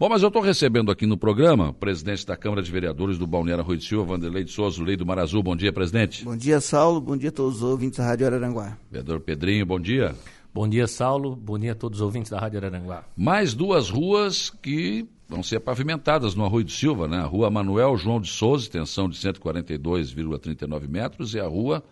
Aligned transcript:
Bom, 0.00 0.08
mas 0.08 0.22
eu 0.22 0.28
estou 0.28 0.40
recebendo 0.40 0.92
aqui 0.92 1.06
no 1.06 1.18
programa 1.18 1.70
o 1.70 1.74
presidente 1.74 2.24
da 2.24 2.36
Câmara 2.36 2.62
de 2.62 2.70
Vereadores 2.70 3.18
do 3.18 3.26
Balneário 3.26 3.64
Rui 3.64 3.76
de 3.76 3.84
Silva, 3.84 4.12
Vanderlei 4.12 4.44
de 4.44 4.52
Souza, 4.52 4.80
Lei 4.80 4.96
do 4.96 5.04
Mar 5.04 5.18
Azul. 5.18 5.42
Bom 5.42 5.56
dia, 5.56 5.72
presidente. 5.72 6.24
Bom 6.24 6.36
dia, 6.36 6.60
Saulo. 6.60 7.00
Bom 7.00 7.16
dia 7.16 7.30
a 7.30 7.32
todos 7.32 7.56
os 7.56 7.62
ouvintes 7.64 7.98
da 7.98 8.06
Rádio 8.06 8.28
Araranguá. 8.28 8.78
Vereador 8.88 9.18
Pedrinho, 9.18 9.66
bom 9.66 9.80
dia. 9.80 10.14
Bom 10.54 10.68
dia, 10.68 10.86
Saulo. 10.86 11.34
Bom 11.34 11.58
dia 11.58 11.72
a 11.72 11.74
todos 11.74 11.98
os 11.98 12.04
ouvintes 12.04 12.30
da 12.30 12.38
Rádio 12.38 12.58
Araranguá. 12.60 13.02
Mais 13.16 13.54
duas 13.54 13.90
ruas 13.90 14.50
que 14.50 15.04
vão 15.28 15.42
ser 15.42 15.58
pavimentadas 15.58 16.36
no 16.36 16.44
Arroio 16.44 16.64
de 16.64 16.72
Silva, 16.72 17.08
né? 17.08 17.18
A 17.18 17.26
rua 17.26 17.50
Manuel 17.50 17.96
João 17.96 18.20
de 18.20 18.28
Souza, 18.28 18.66
extensão 18.66 19.08
de 19.08 19.18
142,39 19.18 20.86
metros, 20.86 21.34
e 21.34 21.40
a 21.40 21.46
rua 21.48 21.82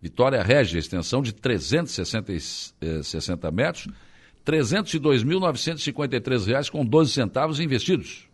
Vitória 0.00 0.40
Régia, 0.40 0.78
extensão 0.78 1.20
de 1.20 1.32
360 1.32 2.32
eh, 2.80 3.50
metros, 3.50 3.88
R$ 4.46 4.58
302.953 4.58 6.70
com 6.70 6.84
12 6.84 7.12
centavos 7.12 7.60
investidos. 7.60 8.26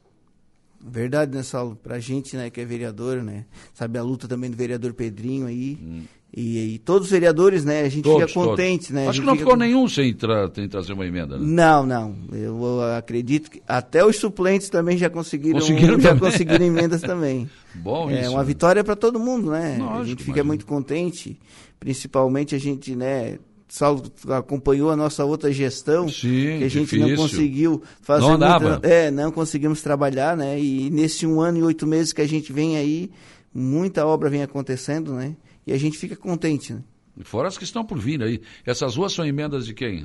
Verdade, 0.84 1.34
né, 1.34 1.42
Saulo? 1.42 1.76
Pra 1.76 2.00
gente, 2.00 2.36
né, 2.36 2.50
que 2.50 2.60
é 2.60 2.64
vereador, 2.64 3.22
né? 3.22 3.44
Sabe 3.72 3.98
a 3.98 4.02
luta 4.02 4.26
também 4.26 4.50
do 4.50 4.56
vereador 4.56 4.92
Pedrinho 4.92 5.46
aí. 5.46 5.78
Hum. 5.80 6.02
E, 6.34 6.74
e, 6.74 6.78
todos 6.78 7.08
os 7.08 7.12
vereadores, 7.12 7.62
né? 7.62 7.82
A 7.82 7.88
gente 7.90 8.04
todos, 8.04 8.30
fica 8.30 8.40
contente, 8.40 8.86
todos. 8.86 8.94
né? 8.94 9.06
Acho 9.06 9.20
que 9.20 9.26
não 9.26 9.36
ficou 9.36 9.52
com... 9.52 9.58
nenhum 9.58 9.86
sem, 9.86 10.14
tra 10.14 10.50
sem, 10.54 10.66
trazer 10.66 10.94
uma 10.94 11.06
emenda, 11.06 11.38
né? 11.38 11.44
Não, 11.46 11.84
não. 11.84 12.16
Eu 12.32 12.80
acredito 12.96 13.50
que 13.50 13.62
até 13.68 14.02
os 14.02 14.16
suplentes 14.16 14.70
também 14.70 14.96
já 14.96 15.10
conseguiram, 15.10 15.60
conseguiram 15.60 16.00
já 16.00 16.14
também. 16.14 16.30
conseguiram 16.30 16.64
emendas 16.74 17.02
também. 17.02 17.50
Bom 17.74 18.10
é 18.10 18.22
isso. 18.22 18.30
uma 18.30 18.42
vitória 18.42 18.82
para 18.82 18.96
todo 18.96 19.20
mundo, 19.20 19.50
né? 19.50 19.76
Lógico, 19.78 20.00
a 20.00 20.04
gente 20.04 20.18
fica 20.20 20.38
imagina. 20.38 20.44
muito 20.44 20.64
contente, 20.64 21.38
principalmente 21.78 22.54
a 22.54 22.58
gente, 22.58 22.96
né? 22.96 23.38
Saulo 23.72 24.02
acompanhou 24.28 24.90
a 24.90 24.96
nossa 24.96 25.24
outra 25.24 25.50
gestão, 25.50 26.06
Sim, 26.06 26.58
que 26.58 26.64
a 26.64 26.68
gente 26.68 26.90
difícil. 26.90 27.08
não 27.08 27.16
conseguiu 27.16 27.82
fazer. 28.02 28.20
Não 28.20 28.38
dava. 28.38 28.78
é, 28.82 29.10
não 29.10 29.32
conseguimos 29.32 29.80
trabalhar, 29.80 30.36
né? 30.36 30.60
E 30.60 30.90
nesse 30.90 31.26
um 31.26 31.40
ano 31.40 31.56
e 31.56 31.62
oito 31.62 31.86
meses 31.86 32.12
que 32.12 32.20
a 32.20 32.28
gente 32.28 32.52
vem 32.52 32.76
aí, 32.76 33.10
muita 33.52 34.04
obra 34.06 34.28
vem 34.28 34.42
acontecendo, 34.42 35.14
né? 35.14 35.34
E 35.66 35.72
a 35.72 35.78
gente 35.78 35.96
fica 35.96 36.14
contente, 36.14 36.74
né? 36.74 36.82
Fora 37.22 37.48
as 37.48 37.56
que 37.56 37.64
estão 37.64 37.82
por 37.82 37.98
vir 37.98 38.22
aí. 38.22 38.42
Essas 38.66 38.94
ruas 38.94 39.14
são 39.14 39.24
emendas 39.24 39.64
de 39.64 39.72
quem? 39.72 40.04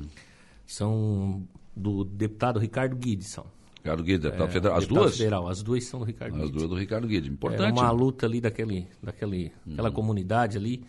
São 0.66 1.46
do 1.76 2.04
deputado 2.04 2.58
Ricardo 2.58 2.96
Guides, 2.96 3.28
são. 3.28 3.44
Ricardo 3.76 4.02
Guedes, 4.02 4.22
deputado 4.22 4.48
é, 4.48 4.52
federal. 4.52 4.78
As 4.78 4.86
duas? 4.86 5.16
Federal, 5.18 5.46
as 5.46 5.62
duas 5.62 5.84
são 5.84 6.00
do 6.00 6.06
Ricardo 6.06 6.42
As 6.42 6.50
duas 6.50 6.70
do 6.70 6.74
Ricardo 6.74 7.06
Guedes, 7.06 7.30
importante. 7.30 7.78
É 7.78 7.82
uma 7.82 7.90
luta 7.90 8.24
ali 8.24 8.40
daquele, 8.40 8.86
daquele, 9.02 9.52
uhum. 9.66 9.74
aquela 9.74 9.90
comunidade 9.90 10.56
ali 10.56 10.82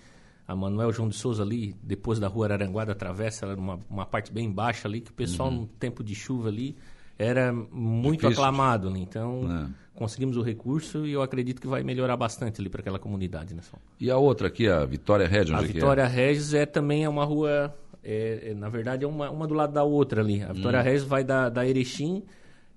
a 0.50 0.56
Manuel 0.56 0.92
João 0.92 1.08
de 1.08 1.16
Souza 1.16 1.44
ali, 1.44 1.76
depois 1.84 2.18
da 2.18 2.28
rua 2.28 2.48
Araranguá 2.48 2.84
da 2.84 2.96
Travessa, 2.96 3.46
era 3.46 3.56
uma, 3.56 3.78
uma 3.88 4.04
parte 4.04 4.34
bem 4.34 4.52
baixa 4.52 4.88
ali, 4.88 5.00
que 5.00 5.12
o 5.12 5.14
pessoal 5.14 5.50
uhum. 5.50 5.58
no 5.58 5.68
tempo 5.68 6.04
de 6.04 6.16
chuva 6.16 6.50
ali 6.50 6.76
era 7.20 7.54
muito 7.54 8.22
Difícil. 8.22 8.44
aclamado. 8.44 8.90
Né? 8.90 8.98
Então, 8.98 9.42
é. 9.48 9.68
conseguimos 9.94 10.38
o 10.38 10.42
recurso 10.42 11.06
e 11.06 11.12
eu 11.12 11.22
acredito 11.22 11.62
que 11.62 11.68
vai 11.68 11.84
melhorar 11.84 12.18
bastante 12.18 12.60
ali 12.60 12.68
para 12.68 12.82
aquela 12.82 12.98
comunidade. 12.98 13.54
Né, 13.54 13.62
e 14.00 14.10
a 14.10 14.18
outra 14.18 14.48
aqui, 14.48 14.68
a 14.68 14.84
Vitória 14.86 15.28
Regis? 15.28 15.54
A 15.54 15.60
é 15.60 15.62
Vitória 15.62 16.02
é? 16.02 16.08
Regis 16.08 16.56
é 16.56 16.66
também 16.66 17.04
é 17.04 17.10
uma 17.10 17.26
rua, 17.26 17.72
é, 18.04 18.50
é, 18.50 18.54
na 18.56 18.70
verdade, 18.70 19.06
é 19.06 19.08
uma, 19.08 19.30
uma 19.30 19.46
do 19.46 19.54
lado 19.54 19.72
da 19.72 19.84
outra 19.84 20.22
ali. 20.22 20.42
A 20.42 20.52
Vitória 20.52 20.80
hum. 20.80 20.84
Regis 20.84 21.04
vai 21.04 21.24
da, 21.24 21.48
da 21.48 21.64
Erechim 21.64 22.24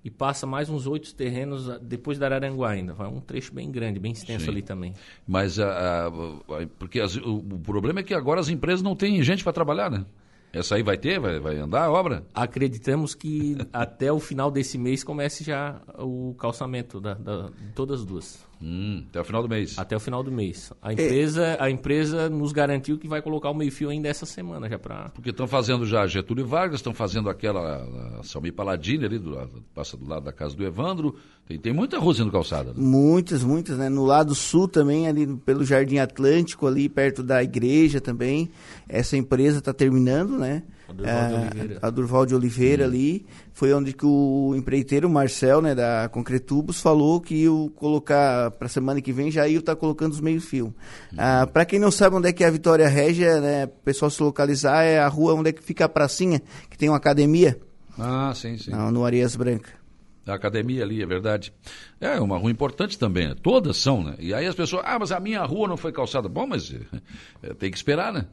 e 0.03 0.09
passa 0.09 0.45
mais 0.45 0.69
uns 0.69 0.85
oito 0.85 1.15
terrenos 1.15 1.67
depois 1.81 2.19
da 2.19 2.25
Araranguá 2.25 2.71
ainda. 2.71 2.93
Vai 2.93 3.07
um 3.07 3.21
trecho 3.21 3.53
bem 3.53 3.71
grande, 3.71 3.99
bem 3.99 4.11
extenso 4.11 4.45
Sim. 4.45 4.51
ali 4.51 4.61
também. 4.61 4.93
Mas 5.25 5.59
a, 5.59 5.67
a, 5.69 6.07
a 6.07 6.67
porque 6.77 6.99
as, 6.99 7.15
o, 7.15 7.37
o, 7.37 7.59
problema 7.59 8.01
é 8.01 8.03
que 8.03 8.13
agora 8.13 8.41
as 8.41 8.49
empresas 8.49 8.81
não 8.81 8.95
têm 8.95 9.21
gente 9.23 9.43
para 9.43 9.53
trabalhar, 9.53 9.89
né? 9.89 10.05
Essa 10.51 10.75
aí 10.75 10.83
vai 10.83 10.97
ter? 10.97 11.19
Vai, 11.19 11.39
vai 11.39 11.57
andar 11.57 11.85
a 11.85 11.91
obra? 11.91 12.23
Acreditamos 12.33 13.15
que 13.15 13.57
até 13.71 14.11
o 14.11 14.19
final 14.19 14.51
desse 14.51 14.77
mês 14.77 15.03
comece 15.03 15.43
já 15.43 15.81
o 15.97 16.35
calçamento 16.37 16.99
da, 16.99 17.13
da, 17.13 17.49
de 17.49 17.71
todas 17.73 18.01
as 18.01 18.05
duas. 18.05 18.45
Hum, 18.65 19.03
até 19.09 19.19
o 19.19 19.25
final 19.25 19.43
do 19.43 19.49
mês. 19.49 19.77
Até 19.77 19.97
o 19.97 19.99
final 19.99 20.23
do 20.23 20.31
mês. 20.31 20.71
A 20.81 20.93
empresa, 20.93 21.43
é. 21.43 21.57
a 21.59 21.69
empresa 21.69 22.29
nos 22.29 22.53
garantiu 22.53 22.97
que 22.97 23.09
vai 23.09 23.21
colocar 23.21 23.49
o 23.49 23.53
meio-fio 23.53 23.89
ainda 23.89 24.07
essa 24.07 24.25
semana 24.25 24.69
já 24.69 24.79
para. 24.79 25.09
Porque 25.09 25.31
estão 25.31 25.45
fazendo 25.45 25.85
já 25.85 26.07
Getúlio 26.07 26.47
Vargas, 26.47 26.79
estão 26.79 26.93
fazendo 26.93 27.29
aquela 27.29 27.85
Salmi 28.23 28.53
Paladini 28.53 29.03
ali, 29.03 29.19
do, 29.19 29.35
passa 29.75 29.97
do 29.97 30.07
lado 30.07 30.23
da 30.23 30.31
casa 30.31 30.55
do 30.55 30.63
Evandro. 30.63 31.13
Tem, 31.45 31.59
tem 31.59 31.73
muita 31.73 31.99
rua 31.99 32.13
sendo 32.13 32.31
calçada. 32.31 32.69
Né? 32.71 32.75
Muitas, 32.77 33.43
muitas, 33.43 33.77
né? 33.77 33.89
No 33.89 34.05
lado 34.05 34.33
sul 34.33 34.65
também, 34.65 35.09
ali 35.09 35.27
pelo 35.27 35.65
Jardim 35.65 35.97
Atlântico, 35.97 36.65
ali 36.65 36.87
perto 36.87 37.21
da 37.21 37.43
igreja 37.43 37.99
também. 37.99 38.49
Essa 38.87 39.17
empresa 39.17 39.59
está 39.59 39.73
terminando, 39.73 40.37
né? 40.37 40.63
A 40.93 41.19
Durval 41.19 41.27
de 41.27 41.33
é, 41.33 41.37
Oliveira. 41.37 41.79
A 41.81 41.89
Durval 41.89 42.25
de 42.25 42.35
Oliveira 42.35 42.83
hum. 42.83 42.87
ali. 42.87 43.25
Foi 43.53 43.73
onde 43.73 43.93
que 43.93 44.05
o 44.05 44.53
empreiteiro 44.55 45.09
Marcel, 45.09 45.61
né, 45.61 45.75
da 45.75 46.09
Concretubos, 46.09 46.81
falou 46.81 47.21
que 47.21 47.35
ia 47.35 47.49
colocar 47.75 48.51
para 48.51 48.65
a 48.65 48.69
semana 48.69 49.01
que 49.01 49.11
vem 49.13 49.29
já 49.29 49.47
ia 49.47 49.59
estar 49.59 49.75
tá 49.75 49.79
colocando 49.79 50.11
os 50.11 50.19
meio-fio. 50.19 50.73
Hum. 51.11 51.15
Ah, 51.17 51.47
para 51.47 51.65
quem 51.65 51.79
não 51.79 51.91
sabe 51.91 52.15
onde 52.15 52.29
é 52.29 52.33
que 52.33 52.43
é 52.43 52.47
a 52.47 52.51
Vitória 52.51 52.87
Régia, 52.87 53.39
né, 53.39 53.65
o 53.65 53.83
pessoal 53.83 54.09
se 54.09 54.21
localizar, 54.21 54.83
é 54.83 54.99
a 54.99 55.07
rua 55.07 55.33
onde 55.33 55.49
é 55.49 55.53
que 55.53 55.63
fica 55.63 55.85
a 55.85 55.89
pracinha, 55.89 56.41
que 56.69 56.77
tem 56.77 56.89
uma 56.89 56.97
academia. 56.97 57.59
Ah, 57.97 58.33
sim, 58.35 58.57
sim. 58.57 58.71
No, 58.71 58.91
no 58.91 59.05
Arias 59.05 59.35
Branca. 59.35 59.83
A 60.25 60.35
academia 60.35 60.83
ali, 60.83 61.01
é 61.01 61.05
verdade. 61.05 61.53
É 61.99 62.19
uma 62.19 62.37
rua 62.37 62.49
importante 62.49 62.97
também, 62.97 63.27
né? 63.27 63.35
Todas 63.41 63.75
são, 63.75 64.01
né? 64.01 64.15
E 64.19 64.33
aí 64.33 64.45
as 64.45 64.55
pessoas, 64.55 64.83
ah, 64.85 64.97
mas 64.97 65.11
a 65.11 65.19
minha 65.19 65.43
rua 65.43 65.67
não 65.67 65.75
foi 65.75 65.91
calçada. 65.91 66.29
Bom, 66.29 66.47
mas 66.47 66.73
é, 67.43 67.53
tem 67.53 67.69
que 67.69 67.75
esperar, 67.75 68.13
né? 68.13 68.25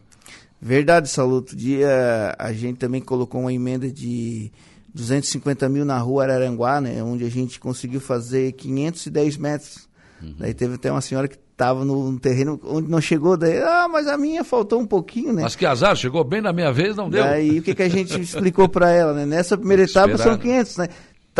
Verdade, 0.60 1.08
Saluto. 1.08 1.56
Dia 1.56 2.34
a 2.38 2.52
gente 2.52 2.78
também 2.78 3.00
colocou 3.00 3.40
uma 3.40 3.52
emenda 3.52 3.90
de 3.90 4.52
250 4.94 5.68
mil 5.68 5.84
na 5.84 5.98
rua 5.98 6.24
Araranguá, 6.24 6.80
né? 6.80 7.02
Onde 7.02 7.24
a 7.24 7.30
gente 7.30 7.58
conseguiu 7.58 8.00
fazer 8.00 8.52
510 8.52 9.36
metros. 9.36 9.88
Uhum. 10.22 10.34
Daí 10.38 10.52
teve 10.52 10.74
até 10.74 10.90
uma 10.90 11.00
senhora 11.00 11.28
que 11.28 11.38
estava 11.60 11.84
no, 11.84 12.18
terreno 12.18 12.58
onde 12.64 12.90
não 12.90 13.02
chegou, 13.02 13.36
daí, 13.36 13.58
ah, 13.58 13.86
mas 13.86 14.06
a 14.06 14.16
minha 14.16 14.42
faltou 14.42 14.80
um 14.80 14.86
pouquinho, 14.86 15.30
né? 15.32 15.42
Mas 15.42 15.54
que 15.54 15.66
azar, 15.66 15.94
chegou 15.94 16.24
bem 16.24 16.40
na 16.40 16.54
minha 16.54 16.72
vez, 16.72 16.96
não 16.96 17.10
deu. 17.10 17.22
Daí 17.22 17.58
o 17.58 17.62
que, 17.62 17.74
que 17.74 17.82
a 17.82 17.88
gente 17.88 18.16
explicou 18.20 18.66
para 18.66 18.90
ela, 18.90 19.12
né? 19.12 19.26
Nessa 19.26 19.58
primeira 19.58 19.82
etapa 19.82 20.12
Esperar, 20.12 20.32
são 20.32 20.38
500, 20.38 20.76
né? 20.78 20.88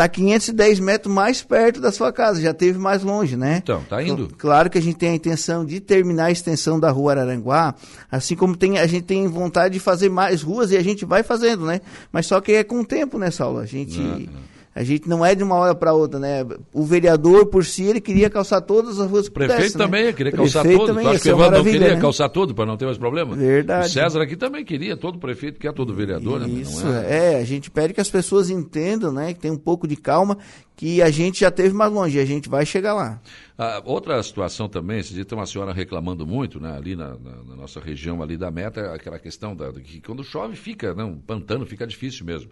Está 0.01 0.09
510 0.09 0.81
metros 0.81 1.13
mais 1.13 1.43
perto 1.43 1.79
da 1.79 1.93
sua 1.93 2.11
casa, 2.11 2.41
já 2.41 2.55
teve 2.55 2.79
mais 2.79 3.03
longe, 3.03 3.37
né? 3.37 3.59
Então, 3.63 3.83
tá 3.85 4.03
indo. 4.03 4.31
Claro 4.39 4.71
que 4.71 4.79
a 4.79 4.81
gente 4.81 4.97
tem 4.97 5.11
a 5.11 5.15
intenção 5.15 5.63
de 5.63 5.79
terminar 5.79 6.27
a 6.27 6.31
extensão 6.31 6.81
da 6.81 6.91
rua 6.91 7.13
Araranguá, 7.13 7.75
assim 8.11 8.35
como 8.35 8.57
tem, 8.57 8.79
a 8.79 8.87
gente 8.87 9.03
tem 9.03 9.29
vontade 9.29 9.75
de 9.75 9.81
fazer 9.81 10.09
mais 10.09 10.41
ruas 10.41 10.71
e 10.71 10.77
a 10.79 10.83
gente 10.83 11.05
vai 11.05 11.23
fazendo, 11.23 11.67
né? 11.67 11.83
Mas 12.11 12.25
só 12.27 12.41
que 12.41 12.53
é 12.53 12.65
com 12.65 12.81
o 12.81 12.87
tempo, 12.87 13.19
né, 13.19 13.31
Saulo? 13.31 13.59
A 13.59 13.67
gente. 13.67 14.01
Não, 14.01 14.21
não. 14.21 14.50
A 14.73 14.85
gente 14.85 15.09
não 15.09 15.27
é 15.27 15.35
de 15.35 15.43
uma 15.43 15.57
hora 15.57 15.75
para 15.75 15.93
outra, 15.93 16.21
né? 16.21 16.47
O 16.73 16.85
vereador, 16.85 17.47
por 17.47 17.65
si, 17.65 17.83
ele 17.83 18.01
queria 18.01 18.31
calçar 18.31 18.61
todas 18.61 19.01
as 19.01 19.11
ruas 19.11 19.25
que 19.25 19.31
O 19.31 19.35
prefeito 19.35 19.57
pudesse, 19.57 19.77
também 19.79 20.05
né? 20.05 20.13
queria 20.13 20.31
calçar 20.31 20.63
todas. 20.63 20.87
Também, 20.87 21.07
acho 21.09 21.23
que 21.23 21.29
o 21.29 21.33
Evandro 21.33 21.65
queria 21.65 21.95
né? 21.97 22.01
calçar 22.01 22.29
tudo 22.29 22.55
para 22.55 22.67
não 22.67 22.77
ter 22.77 22.85
mais 22.85 22.97
problema. 22.97 23.35
Verdade. 23.35 23.89
O 23.89 23.91
César 23.91 24.23
aqui 24.23 24.37
também 24.37 24.65
queria, 24.65 24.97
todo 24.97 25.19
prefeito 25.19 25.59
quer 25.59 25.73
todo 25.73 25.93
vereador, 25.93 26.49
Isso, 26.49 26.87
né? 26.87 27.05
É? 27.05 27.33
é, 27.33 27.41
a 27.41 27.45
gente 27.45 27.69
pede 27.69 27.93
que 27.93 28.01
as 28.01 28.09
pessoas 28.09 28.49
entendam, 28.49 29.13
né? 29.13 29.35
Que 29.35 29.41
tem 29.41 29.51
um 29.51 29.59
pouco 29.59 29.89
de 29.89 29.97
calma, 29.97 30.39
que 30.77 31.03
a 31.03 31.11
gente 31.11 31.41
já 31.41 31.51
teve 31.51 31.75
mais 31.75 31.93
longe, 31.93 32.21
a 32.21 32.25
gente 32.25 32.49
vai 32.49 32.65
chegar 32.65 32.95
lá. 32.95 33.21
Ah, 33.59 33.83
outra 33.85 34.23
situação 34.23 34.69
também, 34.69 35.01
esse 35.01 35.13
dia 35.13 35.25
tem 35.25 35.37
uma 35.37 35.47
senhora 35.47 35.73
reclamando 35.73 36.25
muito, 36.25 36.61
né? 36.61 36.77
Ali 36.77 36.95
na, 36.95 37.09
na, 37.09 37.43
na 37.49 37.57
nossa 37.57 37.81
região 37.81 38.23
ali 38.23 38.37
da 38.37 38.53
meta, 38.53 38.95
aquela 38.95 39.19
questão 39.19 39.57
da, 39.57 39.73
que 39.73 40.01
quando 40.01 40.23
chove 40.23 40.55
fica, 40.55 40.95
né? 40.95 41.03
Um 41.03 41.19
pantano 41.19 41.67
fica 41.67 41.85
difícil 41.85 42.25
mesmo 42.25 42.49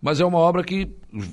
mas 0.00 0.20
é 0.20 0.24
uma 0.24 0.38
obra 0.38 0.64
que 0.64 0.88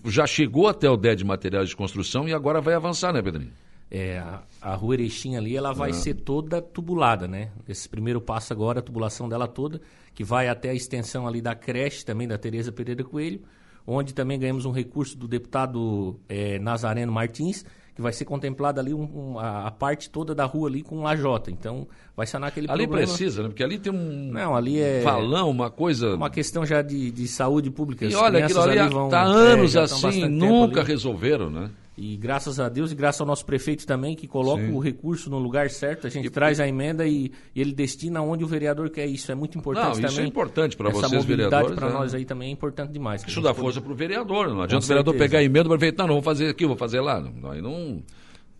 já 0.06 0.26
chegou 0.26 0.68
até 0.68 0.90
o 0.90 0.98
DÉ 0.98 1.16
de 1.16 1.24
materiais 1.26 1.70
de 1.70 1.76
construção 1.76 2.28
e 2.28 2.34
agora 2.34 2.60
vai 2.60 2.74
avançar, 2.74 3.14
né, 3.14 3.22
Pedrinho? 3.22 3.52
É, 3.90 4.20
a, 4.20 4.44
a 4.62 4.76
rua 4.76 4.96
Erechim 4.96 5.38
ali, 5.38 5.56
ela 5.56 5.74
vai 5.74 5.92
ah. 5.92 5.94
ser 5.94 6.16
toda 6.16 6.62
tubulada, 6.62 7.28
né? 7.28 7.52
Esse 7.68 7.88
primeiro 7.88 8.20
passo 8.20 8.52
agora, 8.52 8.80
a 8.80 8.82
tubulação 8.82 9.30
dela 9.30 9.48
toda, 9.48 9.80
que 10.14 10.24
vai 10.24 10.50
até 10.50 10.70
a 10.70 10.74
extensão 10.74 11.26
ali 11.26 11.42
da 11.42 11.56
creche 11.56 12.04
também, 12.04 12.28
da 12.28 12.38
Tereza 12.38 12.72
Pereira 12.72 13.04
Coelho, 13.04 13.42
onde 13.86 14.14
também 14.14 14.38
ganhamos 14.38 14.66
um 14.66 14.72
recurso 14.72 15.18
do 15.18 15.28
deputado 15.28 16.20
é, 16.28 16.60
Nazareno 16.60 17.12
Martins, 17.12 17.64
que 17.98 18.02
vai 18.04 18.14
ser 18.14 18.26
contemplada 18.26 18.80
ali 18.80 18.94
um, 18.94 19.10
um, 19.34 19.40
a, 19.40 19.72
parte 19.72 20.08
toda 20.08 20.36
da 20.36 20.46
rua 20.46 20.70
ali 20.70 20.84
com 20.84 21.02
lajota. 21.02 21.50
Então, 21.50 21.88
vai 22.16 22.28
sanar 22.28 22.50
aquele 22.50 22.70
ali 22.70 22.84
problema. 22.84 23.10
Ali 23.10 23.18
precisa, 23.18 23.42
né? 23.42 23.50
Porque 23.50 23.64
ali 23.64 23.80
tem 23.80 23.92
um 23.92 24.32
Não, 24.32 24.56
ali 24.56 24.80
é 24.80 25.02
valão, 25.02 25.50
uma 25.50 25.72
coisa... 25.72 26.14
Uma 26.14 26.30
questão 26.30 26.64
já 26.64 26.84
de, 26.84 27.10
de 27.10 27.28
saúde 27.28 27.72
pública. 27.72 28.06
E 28.06 28.14
olha, 28.14 28.46
aquilo 28.46 28.62
ali 28.62 28.78
está 28.78 29.24
anos 29.24 29.76
é, 29.76 29.80
assim, 29.80 30.28
nunca 30.28 30.84
resolveram, 30.84 31.50
né? 31.50 31.72
E 31.98 32.16
graças 32.16 32.60
a 32.60 32.70
Deus 32.70 32.92
e 32.92 32.96
graças 32.96 33.20
ao 33.20 33.26
nosso 33.26 33.44
prefeito 33.44 33.88
também, 33.88 34.16
que 34.16 34.28
coloca 34.28 34.62
Sim. 34.62 34.72
o 34.72 34.80
recurso 34.80 35.32
no 35.32 35.40
lugar 35.40 35.68
certo, 35.72 36.06
a 36.06 36.10
gente 36.12 36.28
e, 36.28 36.30
traz 36.30 36.60
a 36.60 36.68
emenda 36.68 37.08
e, 37.08 37.32
e, 37.56 37.60
ele 37.60 37.74
destina 37.74 38.22
onde 38.22 38.44
o 38.44 38.48
vereador 38.48 38.92
quer. 38.92 39.08
Isso 39.08 39.32
é 39.32 39.36
muito 39.36 39.58
importante 39.58 39.86
não, 39.86 39.94
também. 39.94 40.10
Isso 40.12 40.22
é 40.22 40.26
importante 40.26 40.78
para 40.78 40.92
vocês, 40.92 41.26
vereadores. 41.26 41.76
para 41.76 41.88
né? 41.88 41.94
nós 41.94 42.14
aí 42.14 42.24
também 42.24 42.50
é 42.50 42.52
importante 42.52 42.92
demais. 42.92 43.24
Isso 43.28 43.42
dá 43.42 43.52
força 43.52 43.82
para 43.82 43.92
o 43.92 43.96
vereador. 43.96 44.50
Não 44.50 44.62
adianta 44.62 44.86
o 44.86 44.88
vereador 44.88 45.16
pegar 45.16 45.40
a 45.40 45.44
emenda 45.44 45.66
e 45.66 45.70
prefeito, 45.70 45.98
não, 45.98 46.08
não 46.08 46.16
vou 46.16 46.24
fazer 46.24 46.50
aqui, 46.50 46.68
vou 46.68 46.78
fazer 46.78 47.02
lá. 47.02 47.20
Não, 47.20 47.52
aí 47.52 47.62
não... 47.62 47.72
Não, 47.72 48.04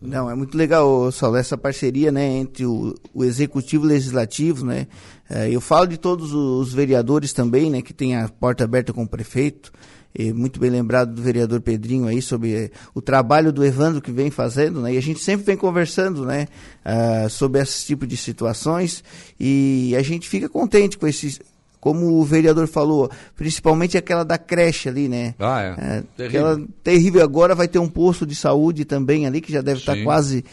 é 0.00 0.34
muito 0.34 0.56
legal, 0.56 1.10
Saulo, 1.10 1.36
essa 1.36 1.58
parceria 1.58 2.12
né, 2.12 2.24
entre 2.24 2.64
o, 2.64 2.94
o 3.12 3.24
executivo 3.24 3.84
e 3.84 3.86
o 3.86 3.90
legislativo. 3.90 4.64
Né? 4.64 4.86
É, 5.28 5.50
eu 5.50 5.60
falo 5.60 5.88
de 5.88 5.96
todos 5.96 6.32
os 6.32 6.72
vereadores 6.72 7.32
também, 7.32 7.70
né, 7.70 7.82
que 7.82 7.92
tem 7.92 8.16
a 8.16 8.28
porta 8.28 8.62
aberta 8.62 8.92
com 8.92 9.02
o 9.02 9.08
prefeito. 9.08 9.72
e 10.16 10.32
muito 10.32 10.60
bem 10.60 10.70
lembrado 10.70 11.14
do 11.14 11.20
vereador 11.20 11.60
Pedrinho 11.60 12.06
aí 12.06 12.22
sobre 12.22 12.54
eh, 12.54 12.70
o 12.94 13.02
trabalho 13.02 13.52
do 13.52 13.64
Evandro 13.64 14.00
que 14.00 14.12
vem 14.12 14.30
fazendo, 14.30 14.80
né? 14.80 14.94
E 14.94 14.96
a 14.96 15.02
gente 15.02 15.20
sempre 15.20 15.44
vem 15.44 15.56
conversando, 15.56 16.24
né? 16.24 16.48
Uh, 16.84 17.28
sobre 17.28 17.60
esse 17.60 17.84
tipo 17.84 18.06
de 18.06 18.16
situações 18.16 19.04
e 19.38 19.94
a 19.96 20.02
gente 20.02 20.28
fica 20.28 20.48
contente 20.48 20.96
com 20.96 21.06
esses 21.06 21.40
como 21.80 22.20
o 22.20 22.24
vereador 22.24 22.66
falou, 22.66 23.10
principalmente 23.36 23.96
aquela 23.96 24.24
da 24.24 24.38
creche 24.38 24.88
ali, 24.88 25.08
né? 25.08 25.34
Ah, 25.38 25.62
é. 25.62 25.66
é 25.66 26.02
terrível. 26.16 26.40
Aquela 26.40 26.66
terrível. 26.82 27.22
Agora 27.22 27.54
vai 27.54 27.68
ter 27.68 27.78
um 27.78 27.88
posto 27.88 28.26
de 28.26 28.34
saúde 28.34 28.84
também 28.84 29.26
ali, 29.26 29.40
que 29.40 29.52
já 29.52 29.60
deve 29.60 29.80
estar 29.80 29.96
tá 29.96 30.02
quase 30.02 30.44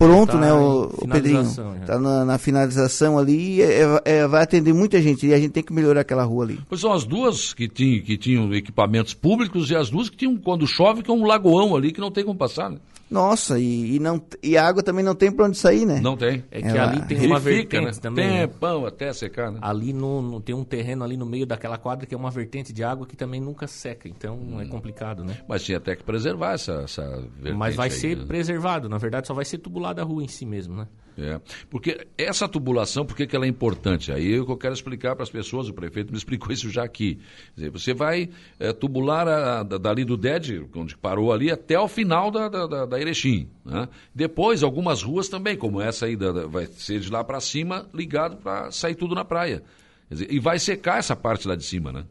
pronto, 0.00 0.32
tá 0.32 0.38
né, 0.38 0.52
o, 0.52 0.84
o 0.84 1.06
Pedrinho? 1.06 1.42
Está 1.42 1.98
na, 1.98 2.24
na, 2.24 2.38
finalização 2.38 3.18
ali 3.18 3.60
é, 3.60 3.82
é, 3.82 4.00
é, 4.04 4.26
vai 4.26 4.42
atender 4.42 4.72
muita 4.72 5.00
gente 5.02 5.26
e 5.26 5.34
a 5.34 5.38
gente 5.38 5.50
tem 5.50 5.62
que 5.62 5.74
melhorar 5.74 6.00
aquela 6.00 6.24
rua 6.24 6.44
ali. 6.44 6.58
Pois 6.66 6.80
são 6.80 6.90
as 6.90 7.04
duas 7.04 7.52
que, 7.52 7.68
tinham, 7.68 8.02
que 8.02 8.16
tinham 8.16 8.54
equipamentos 8.54 9.12
públicos 9.12 9.70
e 9.70 9.76
as 9.76 9.90
duas 9.90 10.08
que 10.08 10.16
tinham, 10.16 10.38
quando 10.38 10.66
chove, 10.66 11.02
que 11.02 11.10
é 11.10 11.14
um 11.14 11.26
lagoão 11.26 11.76
ali 11.76 11.92
que 11.92 12.00
não 12.00 12.10
tem 12.10 12.24
como 12.24 12.38
passar, 12.38 12.70
né? 12.70 12.78
Nossa, 13.10 13.58
e, 13.58 13.96
e, 13.96 13.98
não, 13.98 14.22
e 14.40 14.56
a 14.56 14.64
água 14.64 14.82
também 14.82 15.04
não 15.04 15.16
tem 15.16 15.32
para 15.32 15.46
onde 15.46 15.56
sair, 15.56 15.84
né? 15.84 16.00
Não 16.00 16.16
tem. 16.16 16.44
É 16.50 16.62
que 16.62 16.68
Ela, 16.68 16.90
ali 16.90 17.02
tem 17.06 17.26
uma 17.26 17.40
vertente 17.40 17.84
né? 17.84 17.92
também. 18.00 18.28
Tem 18.28 18.38
né? 18.38 18.46
pão 18.46 18.86
até 18.86 19.12
secar, 19.12 19.50
né? 19.50 19.58
Ali 19.60 19.92
no, 19.92 20.22
no, 20.22 20.40
tem 20.40 20.54
um 20.54 20.62
terreno 20.62 21.02
ali 21.02 21.16
no 21.16 21.26
meio 21.26 21.44
daquela 21.44 21.76
quadra 21.76 22.06
que 22.06 22.14
é 22.14 22.18
uma 22.18 22.30
vertente 22.30 22.72
de 22.72 22.84
água 22.84 23.06
que 23.06 23.16
também 23.16 23.40
nunca 23.40 23.66
seca, 23.66 24.08
então 24.08 24.36
hum. 24.36 24.60
é 24.60 24.66
complicado, 24.66 25.24
né? 25.24 25.38
Mas 25.48 25.64
tinha 25.64 25.78
até 25.78 25.96
que 25.96 26.04
preservar 26.04 26.52
essa, 26.52 26.82
essa 26.84 27.02
vertente 27.36 27.56
Mas 27.56 27.74
vai 27.74 27.88
aí, 27.88 27.94
ser 27.94 28.16
né? 28.16 28.24
preservado, 28.26 28.88
na 28.88 28.98
verdade 28.98 29.26
só 29.26 29.34
vai 29.34 29.44
ser 29.44 29.58
tubulada 29.58 30.02
a 30.02 30.04
rua 30.04 30.22
em 30.22 30.28
si 30.28 30.46
mesmo, 30.46 30.76
né? 30.76 30.86
É, 31.20 31.38
porque 31.68 32.06
essa 32.16 32.48
tubulação, 32.48 33.04
por 33.04 33.14
que 33.14 33.36
ela 33.36 33.44
é 33.44 33.48
importante? 33.48 34.10
Aí 34.10 34.32
eu 34.32 34.56
quero 34.56 34.72
explicar 34.72 35.14
para 35.14 35.22
as 35.22 35.28
pessoas, 35.28 35.68
o 35.68 35.74
prefeito 35.74 36.10
me 36.10 36.16
explicou 36.16 36.50
isso 36.52 36.70
já 36.70 36.82
aqui. 36.82 37.18
Dizer, 37.54 37.70
você 37.70 37.92
vai 37.92 38.30
é, 38.58 38.72
tubular 38.72 39.28
a, 39.28 39.60
a, 39.60 39.62
dali 39.62 40.02
do 40.02 40.16
DED, 40.16 40.66
onde 40.74 40.96
parou 40.96 41.30
ali, 41.30 41.50
até 41.50 41.78
o 41.78 41.86
final 41.86 42.30
da, 42.30 42.48
da, 42.48 42.66
da, 42.66 42.86
da 42.86 42.98
Erechim. 42.98 43.50
Né? 43.64 43.86
Depois, 44.14 44.62
algumas 44.62 45.02
ruas 45.02 45.28
também, 45.28 45.58
como 45.58 45.78
essa 45.78 46.06
aí, 46.06 46.16
da, 46.16 46.46
vai 46.46 46.64
ser 46.64 47.00
de 47.00 47.10
lá 47.10 47.22
para 47.22 47.38
cima, 47.38 47.86
ligado 47.92 48.38
para 48.38 48.70
sair 48.70 48.94
tudo 48.94 49.14
na 49.14 49.24
praia. 49.24 49.62
Dizer, 50.10 50.32
e 50.32 50.40
vai 50.40 50.58
secar 50.58 50.98
essa 50.98 51.14
parte 51.14 51.46
lá 51.46 51.54
de 51.54 51.64
cima, 51.64 51.92
né? 51.92 52.04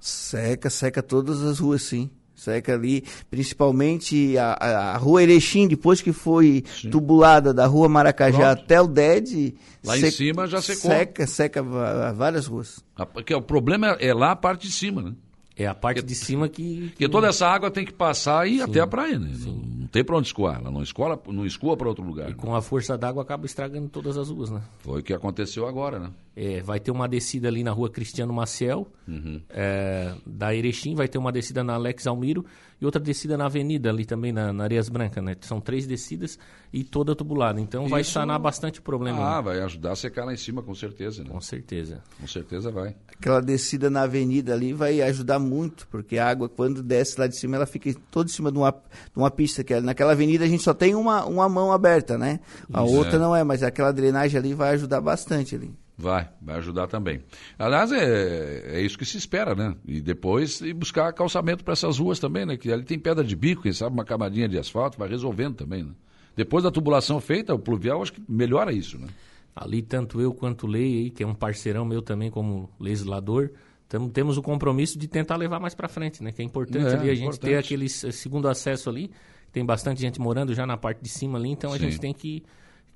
Seca, 0.00 0.70
seca 0.70 1.02
todas 1.02 1.42
as 1.42 1.58
ruas, 1.58 1.82
sim. 1.82 2.10
Seca 2.44 2.74
ali, 2.74 3.04
principalmente 3.30 4.36
a, 4.36 4.52
a, 4.52 4.94
a 4.94 4.96
rua 4.96 5.22
Erechim, 5.22 5.66
depois 5.66 6.02
que 6.02 6.12
foi 6.12 6.64
Sim. 6.80 6.90
tubulada 6.90 7.54
da 7.54 7.66
rua 7.66 7.88
Maracajá 7.88 8.54
Pronto. 8.54 8.62
até 8.62 8.80
o 8.80 8.86
DED. 8.86 9.54
Lá 9.84 9.98
em 9.98 10.10
cima 10.10 10.46
já 10.46 10.60
secou. 10.60 10.90
Seca, 10.90 11.26
seca 11.26 11.62
várias 11.62 12.46
ruas. 12.46 12.84
porque 13.12 13.34
o 13.34 13.42
problema 13.42 13.96
é, 13.98 14.08
é 14.08 14.14
lá 14.14 14.32
a 14.32 14.36
parte 14.36 14.66
de 14.66 14.72
cima, 14.72 15.02
né? 15.02 15.12
É 15.56 15.66
a 15.66 15.74
parte 15.74 16.02
de 16.02 16.14
cima 16.16 16.48
que, 16.48 16.62
que... 16.62 16.88
Porque 16.90 17.08
toda 17.08 17.28
essa 17.28 17.46
água 17.46 17.70
tem 17.70 17.84
que 17.84 17.92
passar 17.92 18.46
e 18.48 18.56
ir 18.56 18.62
até 18.62 18.80
a 18.80 18.86
praia, 18.86 19.18
né? 19.18 19.30
Sim. 19.34 19.83
Não 19.94 20.00
tem 20.00 20.04
para 20.04 20.16
onde 20.16 20.26
escoar. 20.26 20.58
Ela 20.58 20.72
não 20.72 20.82
escoa, 20.82 21.22
não 21.28 21.46
escoa 21.46 21.76
para 21.76 21.88
outro 21.88 22.04
lugar. 22.04 22.28
E 22.28 22.32
né? 22.32 22.36
com 22.36 22.52
a 22.52 22.60
força 22.60 22.98
d'água 22.98 23.22
acaba 23.22 23.46
estragando 23.46 23.88
todas 23.88 24.18
as 24.18 24.28
ruas, 24.28 24.50
né? 24.50 24.60
Foi 24.80 25.00
o 25.00 25.02
que 25.04 25.14
aconteceu 25.14 25.68
agora, 25.68 26.00
né? 26.00 26.10
É, 26.34 26.60
vai 26.60 26.80
ter 26.80 26.90
uma 26.90 27.06
descida 27.06 27.46
ali 27.46 27.62
na 27.62 27.70
rua 27.70 27.88
Cristiano 27.88 28.32
Maciel, 28.32 28.88
uhum. 29.06 29.40
é, 29.48 30.12
da 30.26 30.52
Erechim, 30.52 30.96
vai 30.96 31.06
ter 31.06 31.16
uma 31.16 31.30
descida 31.30 31.62
na 31.62 31.74
Alex 31.74 32.08
Almiro 32.08 32.44
e 32.80 32.84
outra 32.84 33.00
descida 33.00 33.36
na 33.36 33.46
avenida 33.46 33.88
ali 33.88 34.04
também, 34.04 34.32
na, 34.32 34.52
na 34.52 34.64
Areias 34.64 34.88
Brancas, 34.88 35.22
né? 35.22 35.36
São 35.40 35.60
três 35.60 35.86
descidas 35.86 36.38
e 36.72 36.82
toda 36.82 37.14
tubulada. 37.14 37.60
Então 37.60 37.82
Isso... 37.82 37.90
vai 37.90 38.02
sanar 38.02 38.38
bastante 38.40 38.80
o 38.80 38.82
problema. 38.82 39.18
Ah, 39.18 39.36
né? 39.36 39.42
vai 39.42 39.60
ajudar 39.60 39.92
a 39.92 39.96
secar 39.96 40.24
lá 40.24 40.32
em 40.32 40.36
cima, 40.36 40.60
com 40.60 40.74
certeza, 40.74 41.22
né? 41.22 41.30
Com 41.30 41.40
certeza. 41.40 42.02
Com 42.20 42.26
certeza 42.26 42.70
vai. 42.72 42.96
Aquela 43.16 43.40
descida 43.40 43.88
na 43.88 44.02
avenida 44.02 44.52
ali 44.52 44.72
vai 44.72 45.00
ajudar 45.02 45.38
muito, 45.38 45.86
porque 45.88 46.18
a 46.18 46.28
água, 46.28 46.48
quando 46.48 46.82
desce 46.82 47.18
lá 47.18 47.28
de 47.28 47.38
cima, 47.38 47.54
ela 47.56 47.66
fica 47.66 47.94
toda 48.10 48.28
em 48.28 48.32
cima 48.32 48.50
de 48.50 48.58
uma, 48.58 48.72
de 48.72 49.16
uma 49.16 49.30
pista. 49.30 49.62
que 49.62 49.72
é, 49.72 49.80
Naquela 49.84 50.12
avenida 50.12 50.44
a 50.44 50.48
gente 50.48 50.62
só 50.62 50.74
tem 50.74 50.94
uma, 50.94 51.24
uma 51.24 51.48
mão 51.48 51.72
aberta, 51.72 52.18
né? 52.18 52.40
A 52.72 52.84
Isso, 52.84 52.94
outra 52.94 53.16
é. 53.16 53.18
não 53.18 53.36
é, 53.36 53.44
mas 53.44 53.62
aquela 53.62 53.92
drenagem 53.92 54.38
ali 54.38 54.54
vai 54.54 54.74
ajudar 54.74 55.00
bastante 55.00 55.54
ali. 55.54 55.72
Vai, 55.96 56.28
vai 56.42 56.56
ajudar 56.56 56.88
também. 56.88 57.22
Aliás, 57.56 57.92
é, 57.92 58.78
é 58.78 58.80
isso 58.80 58.98
que 58.98 59.04
se 59.04 59.16
espera, 59.16 59.54
né? 59.54 59.76
E 59.86 60.00
depois 60.00 60.60
ir 60.60 60.74
buscar 60.74 61.12
calçamento 61.12 61.62
para 61.62 61.72
essas 61.72 61.98
ruas 61.98 62.18
também, 62.18 62.44
né? 62.44 62.56
Que 62.56 62.72
ali 62.72 62.82
tem 62.82 62.98
pedra 62.98 63.22
de 63.22 63.36
bico, 63.36 63.62
quem 63.62 63.72
sabe 63.72 63.94
uma 63.94 64.04
camadinha 64.04 64.48
de 64.48 64.58
asfalto, 64.58 64.98
vai 64.98 65.08
resolvendo 65.08 65.54
também, 65.54 65.84
né? 65.84 65.92
Depois 66.34 66.64
da 66.64 66.70
tubulação 66.70 67.20
feita, 67.20 67.54
o 67.54 67.58
pluvial, 67.58 68.02
acho 68.02 68.12
que 68.12 68.22
melhora 68.28 68.72
isso, 68.72 68.98
né? 68.98 69.06
Ali, 69.54 69.82
tanto 69.82 70.20
eu 70.20 70.34
quanto 70.34 70.66
o 70.66 70.68
Lei, 70.68 71.10
que 71.10 71.22
é 71.22 71.26
um 71.26 71.34
parceirão 71.34 71.84
meu 71.84 72.02
também 72.02 72.28
como 72.28 72.68
legislador, 72.80 73.52
tam, 73.88 74.08
temos 74.08 74.36
o 74.36 74.42
compromisso 74.42 74.98
de 74.98 75.06
tentar 75.06 75.36
levar 75.36 75.60
mais 75.60 75.76
para 75.76 75.86
frente, 75.86 76.24
né? 76.24 76.32
Que 76.32 76.42
é 76.42 76.44
importante 76.44 76.86
é, 76.86 76.98
ali 76.98 77.10
a 77.10 77.14
gente 77.14 77.38
ter 77.38 77.56
aquele 77.56 77.88
segundo 77.88 78.48
acesso 78.48 78.90
ali. 78.90 79.12
Tem 79.54 79.64
bastante 79.64 80.00
gente 80.00 80.20
morando 80.20 80.52
já 80.52 80.66
na 80.66 80.76
parte 80.76 81.00
de 81.00 81.08
cima 81.08 81.38
ali, 81.38 81.48
então 81.48 81.70
Sim. 81.70 81.76
a 81.76 81.78
gente 81.78 81.98
tem 81.98 82.12
que 82.12 82.42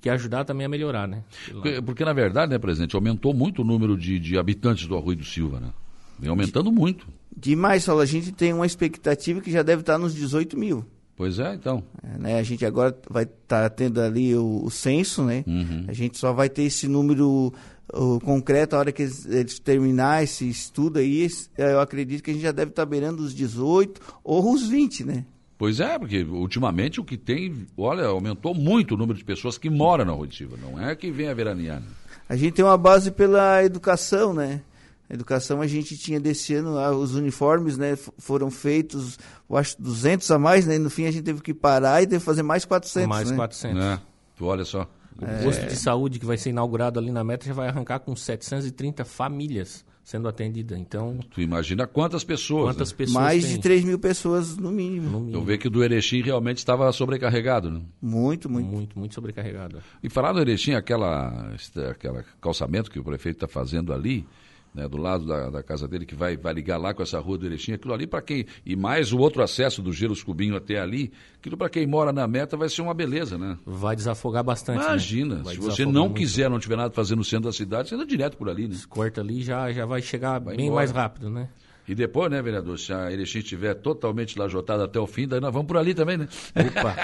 que 0.01 0.09
ajudar 0.09 0.45
também 0.45 0.65
a 0.65 0.69
melhorar, 0.69 1.07
né? 1.07 1.23
Porque, 1.51 1.81
porque, 1.81 2.05
na 2.05 2.13
verdade, 2.13 2.51
né, 2.51 2.57
presidente, 2.57 2.95
aumentou 2.95 3.33
muito 3.33 3.63
o 3.63 3.65
número 3.65 3.97
de, 3.97 4.17
de 4.17 4.37
habitantes 4.37 4.87
do 4.87 4.95
Arroio 4.95 5.17
do 5.17 5.25
Silva, 5.25 5.59
né? 5.59 5.73
Vem 6.17 6.29
aumentando 6.29 6.71
muito. 6.71 7.05
Demais, 7.35 7.83
Saulo. 7.83 8.01
A 8.01 8.05
gente 8.05 8.31
tem 8.31 8.53
uma 8.53 8.65
expectativa 8.65 9.41
que 9.41 9.51
já 9.51 9.61
deve 9.61 9.81
estar 9.81 9.97
nos 9.97 10.13
18 10.13 10.57
mil. 10.57 10.85
Pois 11.17 11.37
é, 11.37 11.53
então. 11.53 11.83
É, 12.01 12.17
né? 12.17 12.39
A 12.39 12.43
gente 12.43 12.65
agora 12.65 12.97
vai 13.09 13.23
estar 13.23 13.63
tá 13.63 13.69
tendo 13.69 13.99
ali 13.99 14.33
o, 14.35 14.63
o 14.63 14.69
censo, 14.69 15.23
né? 15.23 15.43
Uhum. 15.45 15.83
A 15.87 15.93
gente 15.93 16.17
só 16.17 16.31
vai 16.31 16.49
ter 16.49 16.63
esse 16.63 16.87
número 16.87 17.53
o 17.93 18.19
concreto 18.19 18.75
a 18.75 18.79
hora 18.79 18.91
que 18.91 19.01
eles, 19.01 19.25
eles 19.25 19.59
terminar 19.59 20.23
esse 20.23 20.47
estudo 20.47 20.99
aí. 20.99 21.27
Eu 21.57 21.79
acredito 21.79 22.23
que 22.23 22.31
a 22.31 22.33
gente 22.33 22.43
já 22.43 22.51
deve 22.51 22.71
estar 22.71 22.85
beirando 22.85 23.21
os 23.21 23.33
18 23.33 23.99
ou 24.23 24.53
os 24.53 24.67
20, 24.67 25.03
né? 25.03 25.25
Pois 25.59 25.81
é, 25.81 25.99
porque 25.99 26.23
ultimamente 26.23 27.01
o 27.01 27.03
que 27.03 27.17
tem, 27.17 27.67
olha, 27.77 28.05
aumentou 28.05 28.55
muito 28.55 28.95
o 28.95 28.97
número 28.97 29.19
de 29.19 29.25
pessoas 29.25 29.57
que 29.57 29.69
moram 29.69 30.05
na 30.05 30.13
Rotiva, 30.13 30.55
não 30.55 30.79
é 30.81 30.95
que 30.95 31.11
vem 31.11 31.27
a 31.27 31.33
veranear. 31.33 31.81
Né? 31.81 31.87
A 32.29 32.37
gente 32.37 32.53
tem 32.53 32.63
uma 32.63 32.77
base 32.77 33.11
pela 33.11 33.61
educação, 33.61 34.33
né? 34.33 34.61
A 35.09 35.13
educação 35.13 35.59
a 35.59 35.67
gente 35.67 35.97
tinha 35.97 36.17
desse 36.17 36.53
ano, 36.53 36.77
os 36.97 37.13
uniformes, 37.13 37.77
né, 37.77 37.97
foram 38.17 38.49
feitos, 38.49 39.19
eu 39.49 39.57
acho, 39.57 39.75
200 39.81 40.31
a 40.31 40.39
mais, 40.39 40.65
né? 40.65 40.77
No 40.77 40.89
fim 40.89 41.05
a 41.05 41.11
gente 41.11 41.25
teve 41.25 41.41
que 41.41 41.53
parar 41.53 42.01
e 42.01 42.07
teve 42.07 42.19
que 42.19 42.25
fazer 42.25 42.41
mais 42.41 42.63
400, 42.63 43.09
Mais 43.09 43.29
né? 43.29 43.35
400. 43.35 43.83
É, 43.83 43.99
tu 44.37 44.45
olha 44.45 44.63
só. 44.63 44.89
O 45.21 45.25
é... 45.25 45.43
posto 45.43 45.65
de 45.65 45.75
saúde 45.75 46.19
que 46.19 46.25
vai 46.25 46.37
ser 46.37 46.51
inaugurado 46.51 46.97
ali 46.97 47.11
na 47.11 47.21
meta 47.21 47.45
já 47.45 47.53
vai 47.53 47.67
arrancar 47.67 47.99
com 47.99 48.15
730 48.15 49.03
famílias 49.03 49.83
sendo 50.09 50.27
atendida. 50.27 50.75
Então. 50.75 51.19
Tu 51.29 51.41
imagina 51.41 51.85
quantas 51.85 52.23
pessoas? 52.23 52.73
Quantas 52.73 52.91
né? 52.91 52.97
pessoas? 52.97 53.23
Mais 53.23 53.43
tem? 53.43 53.53
de 53.53 53.61
3 53.61 53.83
mil 53.83 53.99
pessoas 53.99 54.57
no 54.57 54.71
mínimo. 54.71 55.07
no 55.07 55.19
mínimo. 55.19 55.37
Eu 55.37 55.43
vejo 55.43 55.59
que 55.59 55.67
o 55.67 55.69
do 55.69 55.83
Erechim 55.83 56.23
realmente 56.23 56.57
estava 56.57 56.91
sobrecarregado, 56.91 57.69
né? 57.69 57.81
Muito, 58.01 58.49
muito. 58.49 58.67
Muito, 58.67 58.97
muito 58.97 59.13
sobrecarregado. 59.13 59.83
E 60.01 60.09
falar 60.09 60.33
do 60.33 60.39
Erechim, 60.39 60.73
aquela, 60.73 61.53
aquela 61.91 62.25
calçamento 62.41 62.89
que 62.89 62.97
o 62.97 63.03
prefeito 63.03 63.35
está 63.35 63.47
fazendo 63.47 63.93
ali, 63.93 64.25
né, 64.73 64.87
do 64.87 64.97
lado 64.97 65.25
da, 65.25 65.49
da, 65.49 65.63
casa 65.63 65.87
dele, 65.87 66.05
que 66.05 66.15
vai, 66.15 66.37
vai 66.37 66.53
ligar 66.53 66.77
lá 66.77 66.93
com 66.93 67.01
essa 67.01 67.19
rua 67.19 67.37
do 67.37 67.45
Erechim, 67.45 67.73
aquilo 67.73 67.93
ali 67.93 68.05
para 68.05 68.21
quem. 68.21 68.45
E 68.65 68.75
mais 68.75 69.11
o 69.11 69.17
outro 69.17 69.41
acesso 69.41 69.81
do 69.81 69.91
Geros 69.91 70.23
Cubinho 70.23 70.55
até 70.55 70.79
ali, 70.79 71.11
aquilo 71.39 71.57
para 71.57 71.69
quem 71.69 71.85
mora 71.87 72.11
na 72.11 72.27
meta 72.27 72.55
vai 72.55 72.69
ser 72.69 72.81
uma 72.81 72.93
beleza, 72.93 73.37
né? 73.37 73.57
Vai 73.65 73.95
desafogar 73.95 74.43
bastante. 74.43 74.79
Né? 74.79 74.85
Imagina, 74.85 75.35
né? 75.35 75.51
se 75.51 75.57
você 75.57 75.85
não 75.85 76.05
muito. 76.05 76.17
quiser, 76.17 76.49
não 76.49 76.59
tiver 76.59 76.75
nada 76.77 76.93
fazendo 76.93 77.19
no 77.19 77.23
centro 77.23 77.45
da 77.45 77.53
cidade, 77.53 77.89
você 77.89 77.95
anda 77.95 78.05
direto 78.05 78.37
por 78.37 78.49
ali, 78.49 78.67
né? 78.67 78.75
Corta 78.89 79.21
ali 79.21 79.41
já 79.41 79.71
já 79.71 79.85
vai 79.85 80.01
chegar 80.01 80.39
vai 80.39 80.55
bem 80.55 80.67
embora. 80.67 80.81
mais 80.81 80.91
rápido, 80.91 81.29
né? 81.29 81.49
E 81.89 81.95
depois, 81.95 82.29
né, 82.29 82.39
vereador, 82.39 82.77
se 82.77 82.93
a 82.93 83.11
Erechim 83.11 83.39
estiver 83.39 83.73
totalmente 83.73 84.37
lajotada 84.37 84.85
até 84.85 84.99
o 84.99 85.07
fim, 85.07 85.27
daí 85.27 85.41
nós 85.41 85.51
vamos 85.51 85.65
por 85.65 85.75
ali 85.75 85.95
também, 85.95 86.19
né? 86.19 86.27
Opa! 86.55 86.95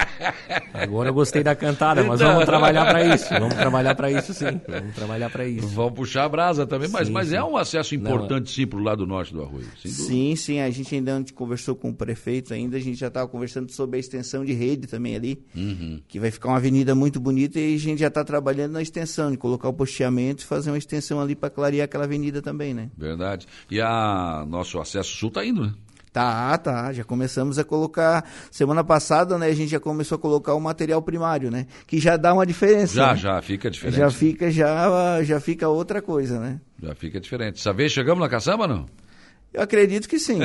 Agora 0.75 1.10
eu 1.10 1.13
gostei 1.13 1.42
da 1.42 1.56
cantada, 1.56 2.04
mas 2.04 2.22
então... 2.22 2.34
vamos 2.34 2.46
trabalhar 2.46 2.86
para 2.86 3.15
isso. 3.15 3.30
Vamos 3.30 3.56
trabalhar 3.56 3.96
para 3.96 4.12
isso, 4.12 4.32
sim. 4.36 4.62
Vamos 4.68 4.94
trabalhar 4.94 5.32
para 5.32 5.48
isso. 5.48 5.68
Vamos 5.70 5.94
puxar 5.94 6.25
a 6.25 6.30
brasa 6.30 6.68
também, 6.68 6.88
mas, 6.88 7.08
sim, 7.08 7.13
mas 7.13 7.30
sim. 7.30 7.36
é 7.36 7.44
um 7.44 7.58
acesso 7.58 7.96
importante, 7.96 8.46
Não, 8.46 8.54
sim, 8.54 8.68
para 8.68 8.77
o 8.77 8.84
lado 8.84 9.08
norte 9.08 9.34
do 9.34 9.42
Arroio. 9.42 9.65
Sim, 9.84 10.36
sim. 10.36 10.60
A 10.60 10.70
gente 10.70 10.94
ainda 10.94 11.15
antes 11.15 11.34
conversou 11.34 11.75
com 11.75 11.89
o 11.89 11.94
prefeito 11.96 12.54
ainda, 12.54 12.77
a 12.77 12.80
gente 12.80 13.00
já 13.00 13.08
estava 13.08 13.27
conversando 13.27 13.72
sobre 13.72 13.98
a 13.98 14.00
extensão 14.00 14.46
de 14.46 14.54
rede 14.54 14.86
também 14.86 15.15
ali, 15.15 15.44
uhum. 15.56 16.00
que 16.08 16.20
vai 16.20 16.30
ficar 16.30 16.50
uma 16.50 16.58
avenida 16.58 16.94
muito 16.94 17.20
bonita 17.20 17.60
e 17.60 17.74
a 17.74 17.80
gente 17.80 18.01
já 18.01 18.08
está 18.08 18.24
trabalhando 18.24 18.74
na 18.74 18.84
extensão, 18.84 19.32
de 19.32 19.38
colocar 19.38 19.68
o 19.68 19.74
posteamento 19.74 20.44
e 20.44 20.46
fazer 20.46 20.70
uma 20.70 20.77
extensão 20.77 21.20
ali 21.20 21.36
para 21.36 21.50
clarear 21.50 21.86
aquela 21.86 22.04
avenida 22.04 22.39
também, 22.39 22.72
né? 22.72 22.92
Verdade. 22.96 23.48
E 23.72 23.82
a 23.82 24.46
nosso 24.48 24.75
acesso 24.82 25.15
sul 25.15 25.29
está 25.29 25.46
indo 25.46 25.65
né? 25.65 25.74
Tá, 26.15 26.58
tá. 26.58 26.94
Já 26.94 27.03
começamos 27.03 27.60
a 27.60 27.63
colocar. 27.65 28.24
Semana 28.50 28.86
passada, 28.86 29.38
né, 29.38 29.48
a 29.48 29.53
gente 29.53 29.72
já 29.72 29.82
começou 29.82 30.15
a 30.15 30.20
colocar 30.20 30.53
o 30.53 30.62
material 30.62 31.01
primário, 31.01 31.51
né? 31.51 31.67
Que 31.86 32.00
já 32.00 32.15
dá 32.15 32.34
uma 32.34 32.46
diferença. 32.46 32.96
Já, 32.96 33.12
né? 33.12 33.17
já 33.17 33.41
fica 33.41 33.70
diferente. 33.70 33.98
Já 33.98 34.10
fica, 34.10 34.50
já, 34.50 35.22
já 35.24 35.41
fica 35.41 35.67
outra 35.67 36.01
coisa, 36.01 36.39
né? 36.39 36.62
Já 36.82 36.96
fica 36.96 37.20
diferente. 37.20 37.60
Essa 37.60 37.74
vez 37.74 37.91
chegamos 37.91 38.22
na 38.22 38.29
caçamba 38.29 38.65
não? 38.65 38.86
Eu 39.53 39.62
acredito 39.62 40.08
que 40.08 40.17
sim. 40.17 40.39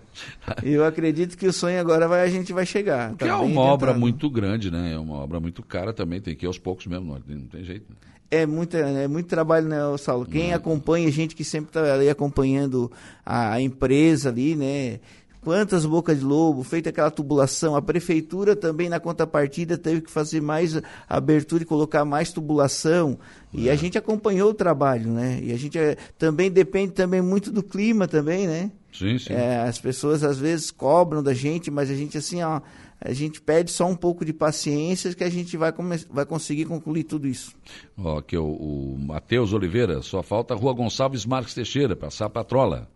Eu 0.62 0.84
acredito 0.86 1.36
que 1.36 1.46
o 1.46 1.52
sonho 1.52 1.78
agora 1.78 2.08
vai, 2.08 2.22
a 2.22 2.28
gente 2.28 2.54
vai 2.54 2.64
chegar. 2.64 3.10
Porque 3.10 3.24
tá 3.24 3.30
é 3.30 3.34
uma 3.34 3.60
obra 3.60 3.92
muito 3.92 4.30
grande, 4.30 4.70
né? 4.70 4.94
É 4.94 4.98
uma 4.98 5.16
obra 5.16 5.38
muito 5.38 5.62
cara 5.62 5.92
também, 5.92 6.18
tem 6.18 6.34
que 6.34 6.46
ir 6.46 6.48
aos 6.48 6.58
poucos 6.58 6.86
mesmo, 6.86 7.06
não, 7.06 7.36
não 7.36 7.46
tem 7.46 7.62
jeito. 7.62 7.86
É 8.34 8.46
muito, 8.46 8.76
é 8.76 9.06
muito 9.06 9.26
trabalho, 9.26 9.68
né, 9.68 9.78
Saulo? 9.98 10.26
Quem 10.26 10.52
acompanha, 10.52 11.10
gente 11.10 11.36
que 11.36 11.44
sempre 11.44 11.68
está 11.68 11.94
ali 11.94 12.08
acompanhando 12.08 12.90
a, 13.24 13.52
a 13.52 13.60
empresa 13.60 14.28
ali, 14.30 14.56
né? 14.56 14.98
Quantas 15.44 15.84
bocas 15.84 16.18
de 16.18 16.24
lobo, 16.24 16.64
feita 16.64 16.88
aquela 16.88 17.10
tubulação. 17.10 17.76
A 17.76 17.82
prefeitura 17.82 18.56
também, 18.56 18.88
na 18.88 18.98
contrapartida, 18.98 19.76
teve 19.76 20.00
que 20.00 20.10
fazer 20.10 20.40
mais 20.40 20.80
abertura 21.06 21.62
e 21.62 21.66
colocar 21.66 22.04
mais 22.04 22.32
tubulação. 22.32 23.18
E 23.52 23.68
a 23.68 23.76
gente 23.76 23.98
acompanhou 23.98 24.50
o 24.50 24.54
trabalho, 24.54 25.10
né? 25.10 25.38
E 25.42 25.52
a 25.52 25.56
gente 25.56 25.78
é, 25.78 25.96
também 26.18 26.50
depende 26.50 26.92
também 26.92 27.20
muito 27.20 27.52
do 27.52 27.62
clima 27.62 28.08
também, 28.08 28.46
né? 28.46 28.72
Sim, 28.92 29.18
sim. 29.18 29.32
É, 29.32 29.58
as 29.58 29.78
pessoas 29.78 30.24
às 30.24 30.38
vezes 30.38 30.70
cobram 30.70 31.22
da 31.22 31.34
gente, 31.34 31.70
mas 31.70 31.90
a 31.90 31.94
gente 31.94 32.16
assim, 32.16 32.42
ó, 32.42 32.60
a 33.00 33.12
gente 33.12 33.40
pede 33.40 33.70
só 33.70 33.86
um 33.86 33.94
pouco 33.94 34.24
de 34.24 34.32
paciência 34.32 35.12
que 35.14 35.22
a 35.22 35.30
gente 35.30 35.56
vai, 35.56 35.72
vai 36.10 36.24
conseguir 36.24 36.64
concluir 36.64 37.04
tudo 37.04 37.28
isso. 37.28 37.54
Ó, 37.98 38.18
aqui 38.18 38.36
o, 38.36 38.44
o 38.44 38.98
Matheus 38.98 39.52
Oliveira, 39.52 40.00
só 40.00 40.22
falta 40.22 40.54
a 40.54 40.56
Rua 40.56 40.72
Gonçalves 40.72 41.26
Marques 41.26 41.54
Teixeira, 41.54 41.94
passar 41.94 42.26
a 42.26 42.30
patrola. 42.30 42.88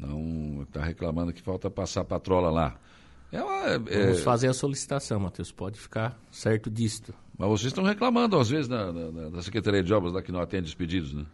Não 0.00 0.62
está 0.62 0.82
reclamando 0.82 1.32
que 1.32 1.42
falta 1.42 1.68
passar 1.70 2.02
a 2.02 2.04
patrola 2.04 2.50
lá. 2.50 2.76
É 3.32 3.42
uma, 3.42 3.66
é... 3.66 3.78
Vamos 3.78 4.20
fazer 4.20 4.48
a 4.48 4.54
solicitação, 4.54 5.20
Matheus, 5.20 5.52
pode 5.52 5.78
ficar 5.78 6.18
certo 6.30 6.70
disto. 6.70 7.12
Mas 7.36 7.48
vocês 7.48 7.66
estão 7.66 7.84
reclamando, 7.84 8.38
às 8.38 8.48
vezes, 8.48 8.68
na, 8.68 8.92
na, 8.92 9.30
na 9.30 9.42
Secretaria 9.42 9.82
de 9.82 9.92
Obras, 9.92 10.12
lá 10.12 10.22
que 10.22 10.32
não 10.32 10.40
atende 10.40 10.66
os 10.66 10.74
pedidos, 10.74 11.12
né? 11.12 11.24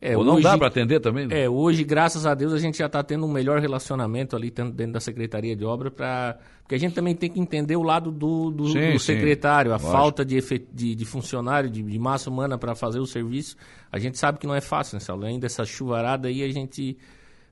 É, 0.00 0.16
Ou 0.16 0.22
não 0.22 0.34
hoje, 0.34 0.42
dá 0.42 0.58
para 0.58 0.66
atender 0.66 1.00
também? 1.00 1.26
Né? 1.26 1.44
É, 1.44 1.48
hoje, 1.48 1.82
graças 1.82 2.26
a 2.26 2.34
Deus, 2.34 2.52
a 2.52 2.58
gente 2.58 2.78
já 2.78 2.86
está 2.86 3.02
tendo 3.02 3.24
um 3.24 3.32
melhor 3.32 3.60
relacionamento 3.60 4.36
ali 4.36 4.50
dentro 4.50 4.92
da 4.92 5.00
Secretaria 5.00 5.56
de 5.56 5.64
Obra, 5.64 5.90
pra, 5.90 6.38
porque 6.60 6.74
a 6.74 6.78
gente 6.78 6.94
também 6.94 7.14
tem 7.14 7.30
que 7.30 7.40
entender 7.40 7.76
o 7.76 7.82
lado 7.82 8.12
do, 8.12 8.50
do, 8.50 8.68
sim, 8.68 8.92
do 8.92 8.98
secretário, 8.98 9.70
sim, 9.70 9.74
a 9.74 9.78
lógico. 9.78 9.92
falta 9.92 10.24
de, 10.24 10.38
de, 10.70 10.94
de, 10.94 11.04
funcionário, 11.06 11.70
de, 11.70 11.82
de 11.82 11.98
massa 11.98 12.28
humana 12.28 12.58
para 12.58 12.74
fazer 12.74 12.98
o 12.98 13.06
serviço. 13.06 13.56
A 13.90 13.98
gente 13.98 14.18
sabe 14.18 14.38
que 14.38 14.46
não 14.46 14.54
é 14.54 14.60
fácil, 14.60 14.96
né, 14.96 15.00
Saulo? 15.00 15.24
Ainda 15.24 15.46
essa 15.46 15.64
chuvarada 15.64 16.28
aí, 16.28 16.42
a 16.42 16.52
gente 16.52 16.98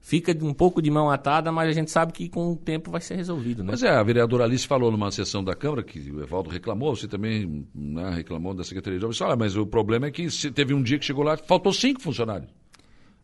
fica 0.04 0.36
um 0.44 0.52
pouco 0.52 0.82
de 0.82 0.90
mão 0.90 1.10
atada, 1.10 1.50
mas 1.50 1.70
a 1.70 1.72
gente 1.72 1.90
sabe 1.90 2.12
que 2.12 2.28
com 2.28 2.52
o 2.52 2.56
tempo 2.56 2.90
vai 2.90 3.00
ser 3.00 3.16
resolvido. 3.16 3.64
Né? 3.64 3.70
Mas 3.70 3.82
é, 3.82 3.88
a 3.88 4.02
vereadora 4.02 4.44
Alice 4.44 4.66
falou 4.66 4.92
numa 4.92 5.10
sessão 5.10 5.42
da 5.42 5.54
Câmara, 5.54 5.82
que 5.82 5.98
o 6.10 6.22
Evaldo 6.22 6.50
reclamou, 6.50 6.94
você 6.94 7.08
também 7.08 7.66
né, 7.74 8.10
reclamou 8.10 8.52
da 8.52 8.62
Secretaria 8.62 8.98
de 8.98 9.04
Obras. 9.04 9.18
Mas 9.38 9.56
o 9.56 9.66
problema 9.66 10.06
é 10.06 10.10
que 10.10 10.28
teve 10.52 10.74
um 10.74 10.82
dia 10.82 10.98
que 10.98 11.06
chegou 11.06 11.24
lá, 11.24 11.38
faltou 11.38 11.72
cinco 11.72 12.02
funcionários. 12.02 12.50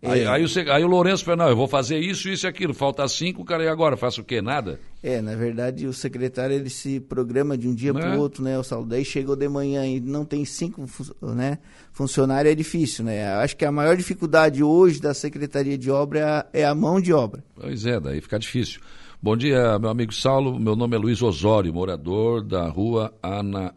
Aí, 0.02 0.20
é. 0.20 0.26
aí, 0.26 0.44
o, 0.44 0.72
aí 0.72 0.82
o 0.82 0.86
Lourenço 0.86 1.24
falou, 1.24 1.44
não, 1.44 1.48
eu 1.50 1.56
vou 1.56 1.68
fazer 1.68 1.98
isso, 1.98 2.28
isso 2.28 2.46
e 2.46 2.48
aquilo. 2.48 2.72
Falta 2.72 3.06
cinco, 3.06 3.44
cara, 3.44 3.64
e 3.64 3.68
agora? 3.68 3.98
Faço 3.98 4.22
o 4.22 4.24
quê? 4.24 4.40
Nada? 4.40 4.80
É, 5.02 5.20
na 5.20 5.34
verdade, 5.34 5.86
o 5.86 5.92
secretário, 5.92 6.56
ele 6.56 6.70
se 6.70 7.00
programa 7.00 7.56
de 7.56 7.68
um 7.68 7.74
dia 7.74 7.92
para 7.92 8.10
o 8.10 8.14
é? 8.14 8.18
outro, 8.18 8.42
né, 8.42 8.58
o 8.58 8.62
Saulo? 8.62 8.86
Daí 8.86 9.04
chegou 9.04 9.36
de 9.36 9.46
manhã 9.46 9.86
e 9.86 10.00
não 10.00 10.24
tem 10.24 10.44
cinco 10.46 10.86
né, 11.20 11.58
funcionários, 11.92 12.52
é 12.52 12.54
difícil, 12.54 13.04
né? 13.04 13.30
Acho 13.34 13.54
que 13.56 13.64
a 13.64 13.70
maior 13.70 13.94
dificuldade 13.94 14.62
hoje 14.62 15.02
da 15.02 15.12
Secretaria 15.12 15.76
de 15.76 15.90
Obra 15.90 16.48
é 16.50 16.64
a 16.64 16.74
mão 16.74 16.98
de 16.98 17.12
obra. 17.12 17.44
Pois 17.54 17.84
é, 17.84 18.00
daí 18.00 18.22
fica 18.22 18.38
difícil. 18.38 18.80
Bom 19.22 19.36
dia, 19.36 19.78
meu 19.78 19.90
amigo 19.90 20.14
Saulo. 20.14 20.58
Meu 20.58 20.74
nome 20.74 20.96
é 20.96 20.98
Luiz 20.98 21.20
Osório, 21.20 21.74
morador 21.74 22.42
da 22.42 22.66
rua 22.68 23.12
Ana, 23.22 23.74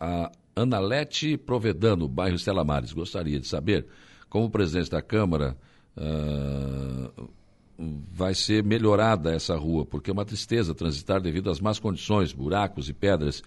Analete 0.55 1.35
Provedano, 1.35 2.07
bairro 2.07 2.37
Estela 2.37 2.63
Mares. 2.63 2.93
Gostaria 2.93 3.41
de 3.41 3.47
saber, 3.47 3.85
como 4.29 4.49
presidente 4.49 4.89
da 4.89 5.01
Câmara 5.01 5.57
uh, 5.97 7.29
vai 8.11 8.33
ser 8.33 8.63
melhorada 8.63 9.33
essa 9.33 9.55
rua, 9.55 9.85
porque 9.85 10.09
é 10.09 10.13
uma 10.13 10.25
tristeza 10.25 10.73
transitar 10.73 11.21
devido 11.21 11.49
às 11.49 11.59
más 11.59 11.79
condições, 11.79 12.31
buracos 12.31 12.89
e 12.89 12.93
pedras. 12.93 13.41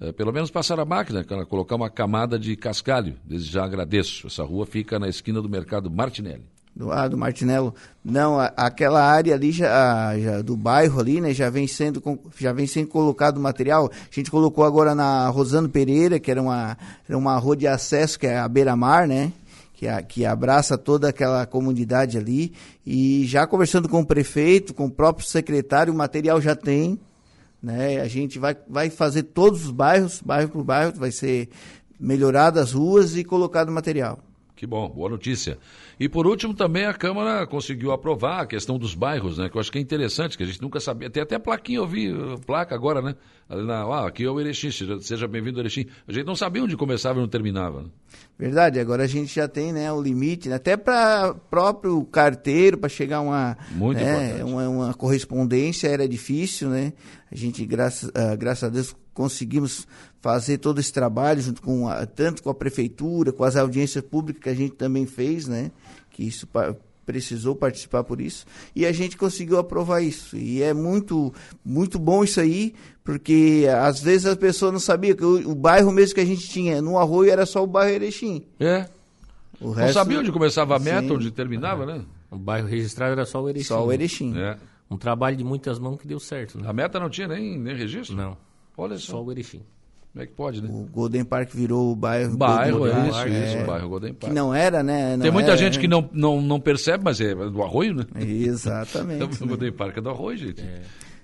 Uh, 0.00 0.12
pelo 0.12 0.32
menos 0.32 0.50
passar 0.50 0.80
a 0.80 0.84
máquina, 0.84 1.24
colocar 1.46 1.76
uma 1.76 1.90
camada 1.90 2.38
de 2.38 2.56
cascalho. 2.56 3.16
Desde 3.24 3.50
já 3.50 3.64
agradeço. 3.64 4.26
Essa 4.26 4.42
rua 4.42 4.66
fica 4.66 4.98
na 4.98 5.08
esquina 5.08 5.40
do 5.40 5.48
mercado 5.48 5.90
Martinelli. 5.90 6.44
Do, 6.74 6.90
ah, 6.90 7.06
do 7.06 7.18
Martinello. 7.18 7.74
Não, 8.02 8.40
a, 8.40 8.46
aquela 8.56 9.04
área 9.04 9.34
ali 9.34 9.52
já, 9.52 10.18
já, 10.18 10.40
do 10.40 10.56
bairro 10.56 10.98
ali, 10.98 11.20
né, 11.20 11.34
já 11.34 11.50
vem 11.50 11.66
sendo 11.66 12.02
já 12.38 12.50
vem 12.52 12.66
sendo 12.66 12.88
colocado 12.88 13.38
material. 13.38 13.90
A 13.92 14.14
gente 14.14 14.30
colocou 14.30 14.64
agora 14.64 14.94
na 14.94 15.28
Rosano 15.28 15.68
Pereira, 15.68 16.18
que 16.18 16.30
era 16.30 16.40
uma 16.40 16.76
era 17.06 17.18
uma 17.18 17.36
rua 17.36 17.56
de 17.56 17.66
acesso 17.66 18.18
que 18.18 18.26
é 18.26 18.38
a 18.38 18.48
beira-mar, 18.48 19.06
né? 19.06 19.32
Que, 19.82 19.88
a, 19.88 20.00
que 20.00 20.24
abraça 20.24 20.78
toda 20.78 21.08
aquela 21.08 21.44
comunidade 21.44 22.16
ali. 22.16 22.52
E 22.86 23.26
já 23.26 23.48
conversando 23.48 23.88
com 23.88 23.98
o 23.98 24.06
prefeito, 24.06 24.72
com 24.72 24.86
o 24.86 24.90
próprio 24.90 25.26
secretário, 25.26 25.92
o 25.92 25.96
material 25.96 26.40
já 26.40 26.54
tem. 26.54 27.00
Né? 27.60 28.00
A 28.00 28.06
gente 28.06 28.38
vai, 28.38 28.56
vai 28.68 28.90
fazer 28.90 29.24
todos 29.24 29.64
os 29.64 29.72
bairros, 29.72 30.22
bairro 30.24 30.50
por 30.50 30.62
bairro, 30.62 30.92
vai 30.94 31.10
ser 31.10 31.48
melhoradas 31.98 32.62
as 32.62 32.72
ruas 32.72 33.16
e 33.16 33.24
colocado 33.24 33.72
material. 33.72 34.20
Que 34.62 34.66
bom, 34.68 34.88
boa 34.88 35.10
notícia. 35.10 35.58
E 35.98 36.08
por 36.08 36.24
último, 36.24 36.54
também 36.54 36.84
a 36.84 36.94
Câmara 36.94 37.44
conseguiu 37.48 37.90
aprovar 37.90 38.42
a 38.42 38.46
questão 38.46 38.78
dos 38.78 38.94
bairros, 38.94 39.36
né? 39.36 39.48
Que 39.48 39.56
eu 39.56 39.60
acho 39.60 39.72
que 39.72 39.78
é 39.78 39.80
interessante, 39.80 40.36
que 40.36 40.44
a 40.44 40.46
gente 40.46 40.62
nunca 40.62 40.78
sabia. 40.78 41.10
Tem 41.10 41.20
até 41.20 41.36
plaquinha, 41.36 41.78
eu 41.78 41.86
vi, 41.88 42.14
placa 42.46 42.72
agora, 42.72 43.02
né? 43.02 43.16
Na, 43.48 43.82
ah, 43.82 44.06
aqui 44.06 44.22
é 44.22 44.30
o 44.30 44.38
Erechim, 44.38 44.70
seja, 44.70 45.26
bem-vindo 45.26 45.58
Erechim. 45.58 45.86
A 46.06 46.12
gente 46.12 46.26
não 46.26 46.36
sabia 46.36 46.62
onde 46.62 46.76
começava 46.76 47.18
e 47.18 47.22
onde 47.22 47.32
terminava. 47.32 47.82
Né? 47.82 47.88
Verdade, 48.38 48.78
agora 48.78 49.02
a 49.02 49.06
gente 49.08 49.34
já 49.34 49.48
tem 49.48 49.72
né, 49.72 49.92
o 49.92 50.00
limite, 50.00 50.48
né? 50.48 50.54
até 50.54 50.76
para 50.76 51.34
próprio 51.34 52.04
carteiro, 52.04 52.78
para 52.78 52.88
chegar 52.88 53.20
uma, 53.20 53.58
Muito 53.72 53.98
né, 53.98 54.44
uma, 54.44 54.68
uma, 54.68 54.94
correspondência 54.94 55.88
era 55.88 56.08
difícil, 56.08 56.68
né? 56.68 56.92
A 57.32 57.34
gente, 57.34 57.66
graças, 57.66 58.10
uh, 58.10 58.36
graças 58.38 58.62
a 58.62 58.68
Deus, 58.68 58.94
conseguimos 59.14 59.86
fazer 60.20 60.58
todo 60.58 60.78
esse 60.80 60.92
trabalho 60.92 61.40
junto 61.40 61.60
com 61.62 61.88
a, 61.88 62.06
tanto 62.06 62.42
com 62.42 62.50
a 62.50 62.54
prefeitura, 62.54 63.32
com 63.32 63.44
as 63.44 63.56
audiências 63.56 64.04
públicas 64.04 64.42
que 64.42 64.48
a 64.48 64.54
gente 64.54 64.74
também 64.74 65.06
fez, 65.06 65.46
né? 65.46 65.70
Que 66.10 66.22
isso 66.24 66.46
precisou 67.04 67.56
participar 67.56 68.04
por 68.04 68.20
isso. 68.20 68.46
E 68.74 68.86
a 68.86 68.92
gente 68.92 69.16
conseguiu 69.16 69.58
aprovar 69.58 70.00
isso. 70.00 70.36
E 70.36 70.62
é 70.62 70.72
muito 70.72 71.32
muito 71.64 71.98
bom 71.98 72.22
isso 72.22 72.40
aí 72.40 72.74
porque 73.04 73.66
às 73.80 74.00
vezes 74.00 74.26
as 74.26 74.36
pessoas 74.36 74.72
não 74.72 74.80
sabiam 74.80 75.16
que 75.16 75.24
o, 75.24 75.50
o 75.50 75.54
bairro 75.54 75.90
mesmo 75.90 76.14
que 76.14 76.20
a 76.20 76.24
gente 76.24 76.48
tinha 76.48 76.80
no 76.80 76.98
Arroio 76.98 77.30
era 77.30 77.44
só 77.44 77.62
o 77.62 77.66
bairro 77.66 77.94
Erechim. 77.94 78.44
É. 78.60 78.88
O 79.60 79.68
não 79.68 79.74
resto, 79.74 79.94
sabia 79.94 80.18
onde 80.20 80.32
começava 80.32 80.76
a 80.76 80.78
meta 80.78 81.08
sim. 81.08 81.12
onde 81.12 81.30
terminava 81.30 81.84
né? 81.84 82.04
O 82.30 82.38
bairro 82.38 82.66
registrado 82.66 83.12
era 83.12 83.26
só 83.26 83.42
o 83.42 83.48
Erechim 83.48 83.64
só 83.64 83.84
o 83.84 83.92
Erechim. 83.92 84.38
É. 84.38 84.56
um 84.90 84.96
trabalho 84.96 85.36
de 85.36 85.44
muitas 85.44 85.78
mãos 85.78 86.00
que 86.00 86.06
deu 86.06 86.18
certo 86.18 86.58
né? 86.58 86.68
a 86.68 86.72
meta 86.72 86.98
não 86.98 87.10
tinha 87.10 87.28
nem, 87.28 87.58
nem 87.58 87.76
registro? 87.76 88.16
Não 88.16 88.36
olha 88.76 88.98
só, 88.98 89.12
só 89.12 89.22
o 89.22 89.30
Erechim 89.30 89.62
como 90.12 90.22
é 90.22 90.26
que 90.26 90.34
pode, 90.34 90.62
né? 90.62 90.68
O 90.70 90.84
Golden 90.92 91.24
Park 91.24 91.52
virou 91.54 91.90
o 91.90 91.96
bairro. 91.96 92.36
Bairro, 92.36 92.80
Golden 92.80 92.96
é 92.96 93.08
isso, 93.08 93.12
Park, 93.12 93.28
isso, 93.28 93.56
é, 93.56 93.62
o 93.62 93.66
bairro 93.66 93.88
Golden 93.88 94.12
Park. 94.14 94.30
Que 94.30 94.38
não 94.38 94.54
era, 94.54 94.82
né? 94.82 95.16
Não 95.16 95.22
Tem 95.22 95.30
muita 95.30 95.52
era, 95.52 95.56
gente 95.56 95.78
que 95.78 95.88
não, 95.88 96.06
não, 96.12 96.42
não 96.42 96.60
percebe, 96.60 97.02
mas 97.02 97.18
é 97.18 97.34
do 97.34 97.62
arroio, 97.62 97.94
né? 97.94 98.04
Exatamente. 98.20 99.22
o 99.42 99.46
Golden 99.46 99.72
Park 99.72 99.96
é 99.96 100.00
do 100.02 100.10
arroio, 100.10 100.36
gente. 100.36 100.60
É. 100.60 100.82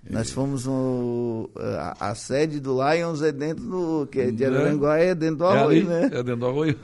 Nós 0.09 0.31
fomos 0.31 0.65
no. 0.65 1.51
A, 1.55 2.11
a, 2.13 2.15
sede 2.15 2.61
do 2.61 2.79
Lions 2.83 3.21
é 3.21 3.31
dentro 3.31 3.63
do. 3.63 4.09
que 4.11 4.21
é 4.21 4.31
de 4.31 4.43
né? 4.43 4.57
Araranguá, 4.57 4.99
é 4.99 5.15
dentro 5.15 5.37
do 5.37 5.45
é 5.45 5.59
arroio, 5.59 5.83
é 5.83 5.85
né? 5.85 6.05
É 6.07 6.23
dentro 6.23 6.37
do 6.37 6.47
arroio. 6.47 6.79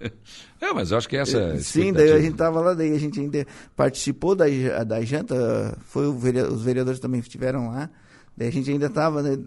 é, 0.60 0.72
mas 0.72 0.90
eu 0.90 0.98
acho 0.98 1.08
que 1.08 1.16
essa. 1.16 1.38
É 1.38 1.58
Sim, 1.58 1.92
daí 1.92 2.10
a 2.10 2.18
gente 2.18 2.32
estava 2.32 2.60
lá, 2.60 2.74
daí 2.74 2.92
a 2.92 2.98
gente 2.98 3.20
ainda 3.20 3.46
participou 3.76 4.34
da, 4.34 4.46
da 4.84 5.00
janta, 5.02 5.78
foi 5.84 6.12
vereador, 6.12 6.52
os 6.52 6.62
vereadores 6.64 6.98
também 6.98 7.20
estiveram 7.20 7.68
lá. 7.68 7.88
A 8.38 8.50
gente 8.50 8.70
ainda 8.70 8.86
estava, 8.86 9.22
né? 9.22 9.38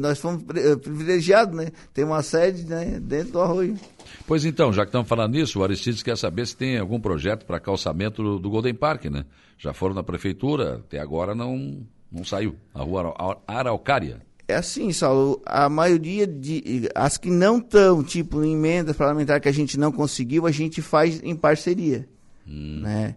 Nós 0.00 0.20
fomos 0.20 0.44
eh, 0.54 0.76
privilegiados, 0.76 1.56
né? 1.56 1.72
Tem 1.92 2.04
uma 2.04 2.22
sede 2.22 2.64
né? 2.64 3.00
dentro 3.00 3.32
do 3.32 3.40
arroio. 3.40 3.76
Pois 4.24 4.44
então, 4.44 4.72
já 4.72 4.82
que 4.82 4.90
estamos 4.90 5.08
falando 5.08 5.32
nisso, 5.32 5.58
o 5.58 5.64
Aristides 5.64 6.02
quer 6.02 6.16
saber 6.16 6.46
se 6.46 6.56
tem 6.56 6.78
algum 6.78 7.00
projeto 7.00 7.44
para 7.44 7.58
calçamento 7.58 8.22
do, 8.22 8.38
do 8.38 8.48
Golden 8.48 8.74
Park, 8.74 9.06
né? 9.06 9.24
Já 9.58 9.72
foram 9.72 9.94
na 9.94 10.02
prefeitura, 10.02 10.76
até 10.76 11.00
agora 11.00 11.34
não, 11.34 11.84
não 12.10 12.24
saiu. 12.24 12.54
A 12.72 12.82
rua 12.82 13.16
Araucária. 13.48 14.22
É 14.48 14.54
assim, 14.54 14.92
Saulo, 14.92 15.42
a 15.44 15.68
maioria 15.68 16.24
de. 16.24 16.88
As 16.94 17.18
que 17.18 17.30
não 17.30 17.58
estão, 17.58 18.04
tipo, 18.04 18.44
em 18.44 18.52
emendas 18.52 18.96
parlamentares 18.96 19.42
que 19.42 19.48
a 19.48 19.52
gente 19.52 19.76
não 19.76 19.90
conseguiu, 19.90 20.46
a 20.46 20.52
gente 20.52 20.80
faz 20.80 21.20
em 21.24 21.34
parceria. 21.34 22.08
Hum. 22.46 22.80
Né? 22.80 23.16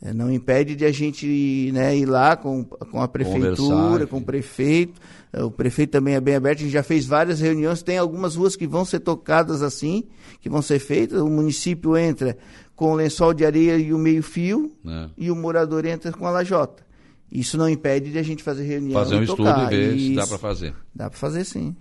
É, 0.00 0.14
não 0.14 0.30
impede 0.30 0.76
de 0.76 0.84
a 0.84 0.92
gente 0.92 1.70
né, 1.72 1.96
ir 1.96 2.06
lá 2.06 2.36
com, 2.36 2.64
com 2.64 3.02
a 3.02 3.08
prefeitura, 3.08 4.06
com 4.06 4.18
o 4.18 4.22
prefeito. 4.22 5.00
É, 5.32 5.42
o 5.42 5.50
prefeito 5.50 5.90
também 5.90 6.14
é 6.14 6.20
bem 6.20 6.36
aberto, 6.36 6.60
a 6.60 6.62
gente 6.62 6.72
já 6.72 6.84
fez 6.84 7.04
várias 7.04 7.40
reuniões. 7.40 7.82
Tem 7.82 7.98
algumas 7.98 8.36
ruas 8.36 8.54
que 8.54 8.66
vão 8.66 8.84
ser 8.84 9.00
tocadas 9.00 9.60
assim, 9.60 10.04
que 10.40 10.48
vão 10.48 10.62
ser 10.62 10.78
feitas. 10.78 11.20
O 11.20 11.28
município 11.28 11.96
entra 11.96 12.38
com 12.76 12.92
o 12.92 12.94
lençol 12.94 13.34
de 13.34 13.44
areia 13.44 13.76
e 13.76 13.92
o 13.92 13.98
meio-fio, 13.98 14.72
é. 14.86 15.08
e 15.18 15.30
o 15.32 15.36
morador 15.36 15.84
entra 15.84 16.12
com 16.12 16.26
a 16.26 16.30
lajota. 16.30 16.86
Isso 17.30 17.58
não 17.58 17.68
impede 17.68 18.12
de 18.12 18.18
a 18.18 18.22
gente 18.22 18.42
fazer 18.42 18.62
reunião. 18.62 19.02
Fazer 19.02 19.16
um 19.16 19.22
estudo 19.22 19.48
e 19.48 19.66
ver 19.66 19.96
Isso. 19.96 20.06
se 20.06 20.14
dá 20.14 20.26
para 20.26 20.38
fazer. 20.38 20.74
Dá 20.94 21.10
para 21.10 21.18
fazer 21.18 21.44
sim. 21.44 21.76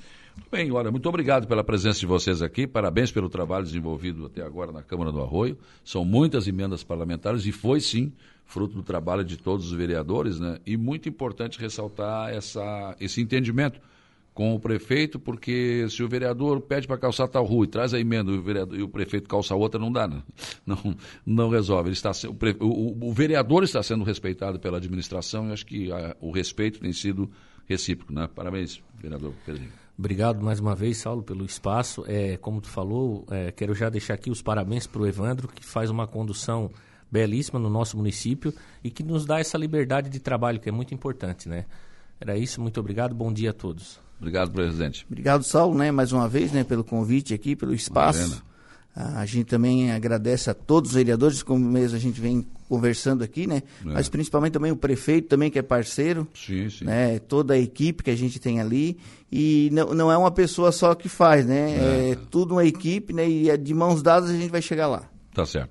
Bem, 0.52 0.72
olha, 0.72 0.90
muito 0.90 1.08
obrigado 1.10 1.48
pela 1.48 1.64
presença 1.64 2.00
de 2.00 2.06
vocês 2.06 2.42
aqui, 2.42 2.66
parabéns 2.66 3.12
pelo 3.12 3.30
trabalho 3.30 3.66
desenvolvido 3.66 4.26
até 4.26 4.42
agora 4.42 4.72
na 4.72 4.82
Câmara 4.82 5.12
do 5.12 5.22
Arroio. 5.22 5.58
São 5.84 6.06
muitas 6.06 6.48
emendas 6.48 6.84
parlamentares 6.84 7.46
e 7.46 7.52
foi 7.52 7.82
sim 7.82 8.14
fruto 8.46 8.76
do 8.76 8.84
trabalho 8.84 9.26
de 9.26 9.38
todos 9.38 9.68
os 9.68 9.74
vereadores, 9.74 10.40
né? 10.40 10.58
E 10.66 10.78
muito 10.78 11.10
importante 11.10 11.60
ressaltar 11.60 12.34
essa, 12.34 12.96
esse 13.00 13.22
entendimento 13.22 13.80
com 14.34 14.54
o 14.54 14.60
prefeito, 14.60 15.20
porque 15.20 15.88
se 15.90 16.04
o 16.04 16.08
vereador 16.08 16.62
pede 16.62 16.88
para 16.88 16.98
calçar 16.98 17.28
tal 17.28 17.44
rua 17.44 17.66
e 17.66 17.68
traz 17.68 17.94
a 17.94 18.00
emenda 18.00 18.32
o, 18.32 18.42
vereador, 18.42 18.78
e 18.78 18.84
o 18.84 18.88
prefeito 18.88 19.28
calça 19.28 19.56
outra, 19.56 19.80
não 19.80 19.92
dá, 19.92 20.08
né? 20.08 20.22
não, 20.66 20.96
não 21.26 21.50
resolve. 21.50 21.90
Ele 21.90 21.96
está, 21.96 22.12
o, 22.12 22.66
o, 22.66 23.10
o, 23.10 23.14
vereador 23.14 23.64
está 23.64 23.82
sendo 23.84 24.04
respeitado 24.04 24.60
pela 24.60 24.78
administração 24.78 25.50
e 25.50 25.54
acho 25.54 25.66
que 25.66 25.92
a, 25.92 26.16
o 26.22 26.32
respeito 26.32 26.80
tem 26.80 26.94
sido 26.94 27.30
recíproco. 27.68 28.14
Né? 28.14 28.30
Parabéns, 28.34 28.82
vereador 29.02 29.34
Pedrinho. 29.46 29.87
Obrigado 29.98 30.44
mais 30.44 30.60
uma 30.60 30.76
vez, 30.76 30.98
Saulo, 31.00 31.24
pelo 31.24 31.44
espaço. 31.44 32.04
É, 32.08 32.38
como 32.38 32.62
tu 32.62 32.70
falou, 32.70 33.26
é, 33.32 33.52
quero 33.52 33.74
já 33.74 33.90
deixar 33.90 34.14
aqui 34.14 34.30
os 34.30 34.42
parabéns 34.42 34.86
para 34.86 35.02
o 35.02 35.08
Evandro, 35.08 35.48
que 35.48 35.66
faz 35.66 35.90
uma 35.90 36.06
condução 36.06 36.70
belíssima 37.12 37.60
no 37.60 37.70
nosso 37.70 37.98
município 37.98 38.54
e 38.84 38.92
que 38.92 39.02
nos 39.02 39.26
dá 39.26 39.40
essa 39.40 39.58
liberdade 39.58 40.10
de 40.10 40.20
trabalho, 40.20 40.60
que 40.60 40.70
é 40.70 40.72
muito 40.72 40.94
importante, 40.94 41.50
né? 41.50 41.66
Era 42.20 42.38
isso, 42.38 42.62
muito 42.62 42.80
obrigado, 42.80 43.16
bom 43.16 43.32
dia 43.34 43.50
a 43.50 43.54
todos. 43.54 44.00
Obrigado, 44.20 44.52
presidente. 44.52 45.06
Obrigado, 45.10 45.44
Saulo, 45.44 45.76
né, 45.76 45.92
mais 45.92 46.12
uma 46.12 46.28
vez, 46.28 46.52
né, 46.52 46.64
pelo 46.64 46.84
convite 46.84 47.34
aqui, 47.34 47.56
pelo 47.56 47.74
espaço. 47.74 48.44
A 49.00 49.26
gente 49.28 49.46
também 49.46 49.92
agradece 49.92 50.50
a 50.50 50.56
todos 50.56 50.90
os 50.90 50.96
vereadores, 50.96 51.44
como 51.44 51.64
mesmo 51.64 51.96
a 51.96 52.00
gente 52.00 52.20
vem 52.20 52.44
conversando 52.68 53.24
aqui, 53.24 53.46
né? 53.46 53.62
É. 53.86 53.90
Mas 53.90 54.10
principalmente 54.10 54.54
também 54.54 54.72
o 54.72 54.76
prefeito 54.76 55.28
também, 55.28 55.52
que 55.52 55.60
é 55.60 55.62
parceiro. 55.62 56.28
Sim, 56.34 56.68
sim. 56.68 56.86
Né? 56.86 57.20
Toda 57.20 57.54
a 57.54 57.60
equipe 57.60 58.04
que 58.04 58.10
a 58.10 58.16
gente 58.16 58.40
tem 58.40 58.60
ali. 58.60 58.98
E 59.32 59.70
não, 59.72 59.94
não 59.94 60.12
é 60.12 60.18
uma 60.18 60.32
pessoa 60.32 60.72
só 60.72 60.96
que 60.96 61.08
faz, 61.08 61.46
né? 61.46 61.76
É, 61.78 62.10
é 62.12 62.18
tudo 62.32 62.56
uma 62.56 62.66
equipe, 62.66 63.14
né? 63.14 63.30
E 63.30 63.52
é 63.52 63.56
de 63.56 63.74
mãos 63.74 64.02
dadas 64.02 64.32
a 64.32 64.34
gente 64.34 64.50
vai 64.50 64.64
chegar 64.64 64.88
lá. 64.88 65.04
Tá 65.32 65.46
certo. 65.46 65.66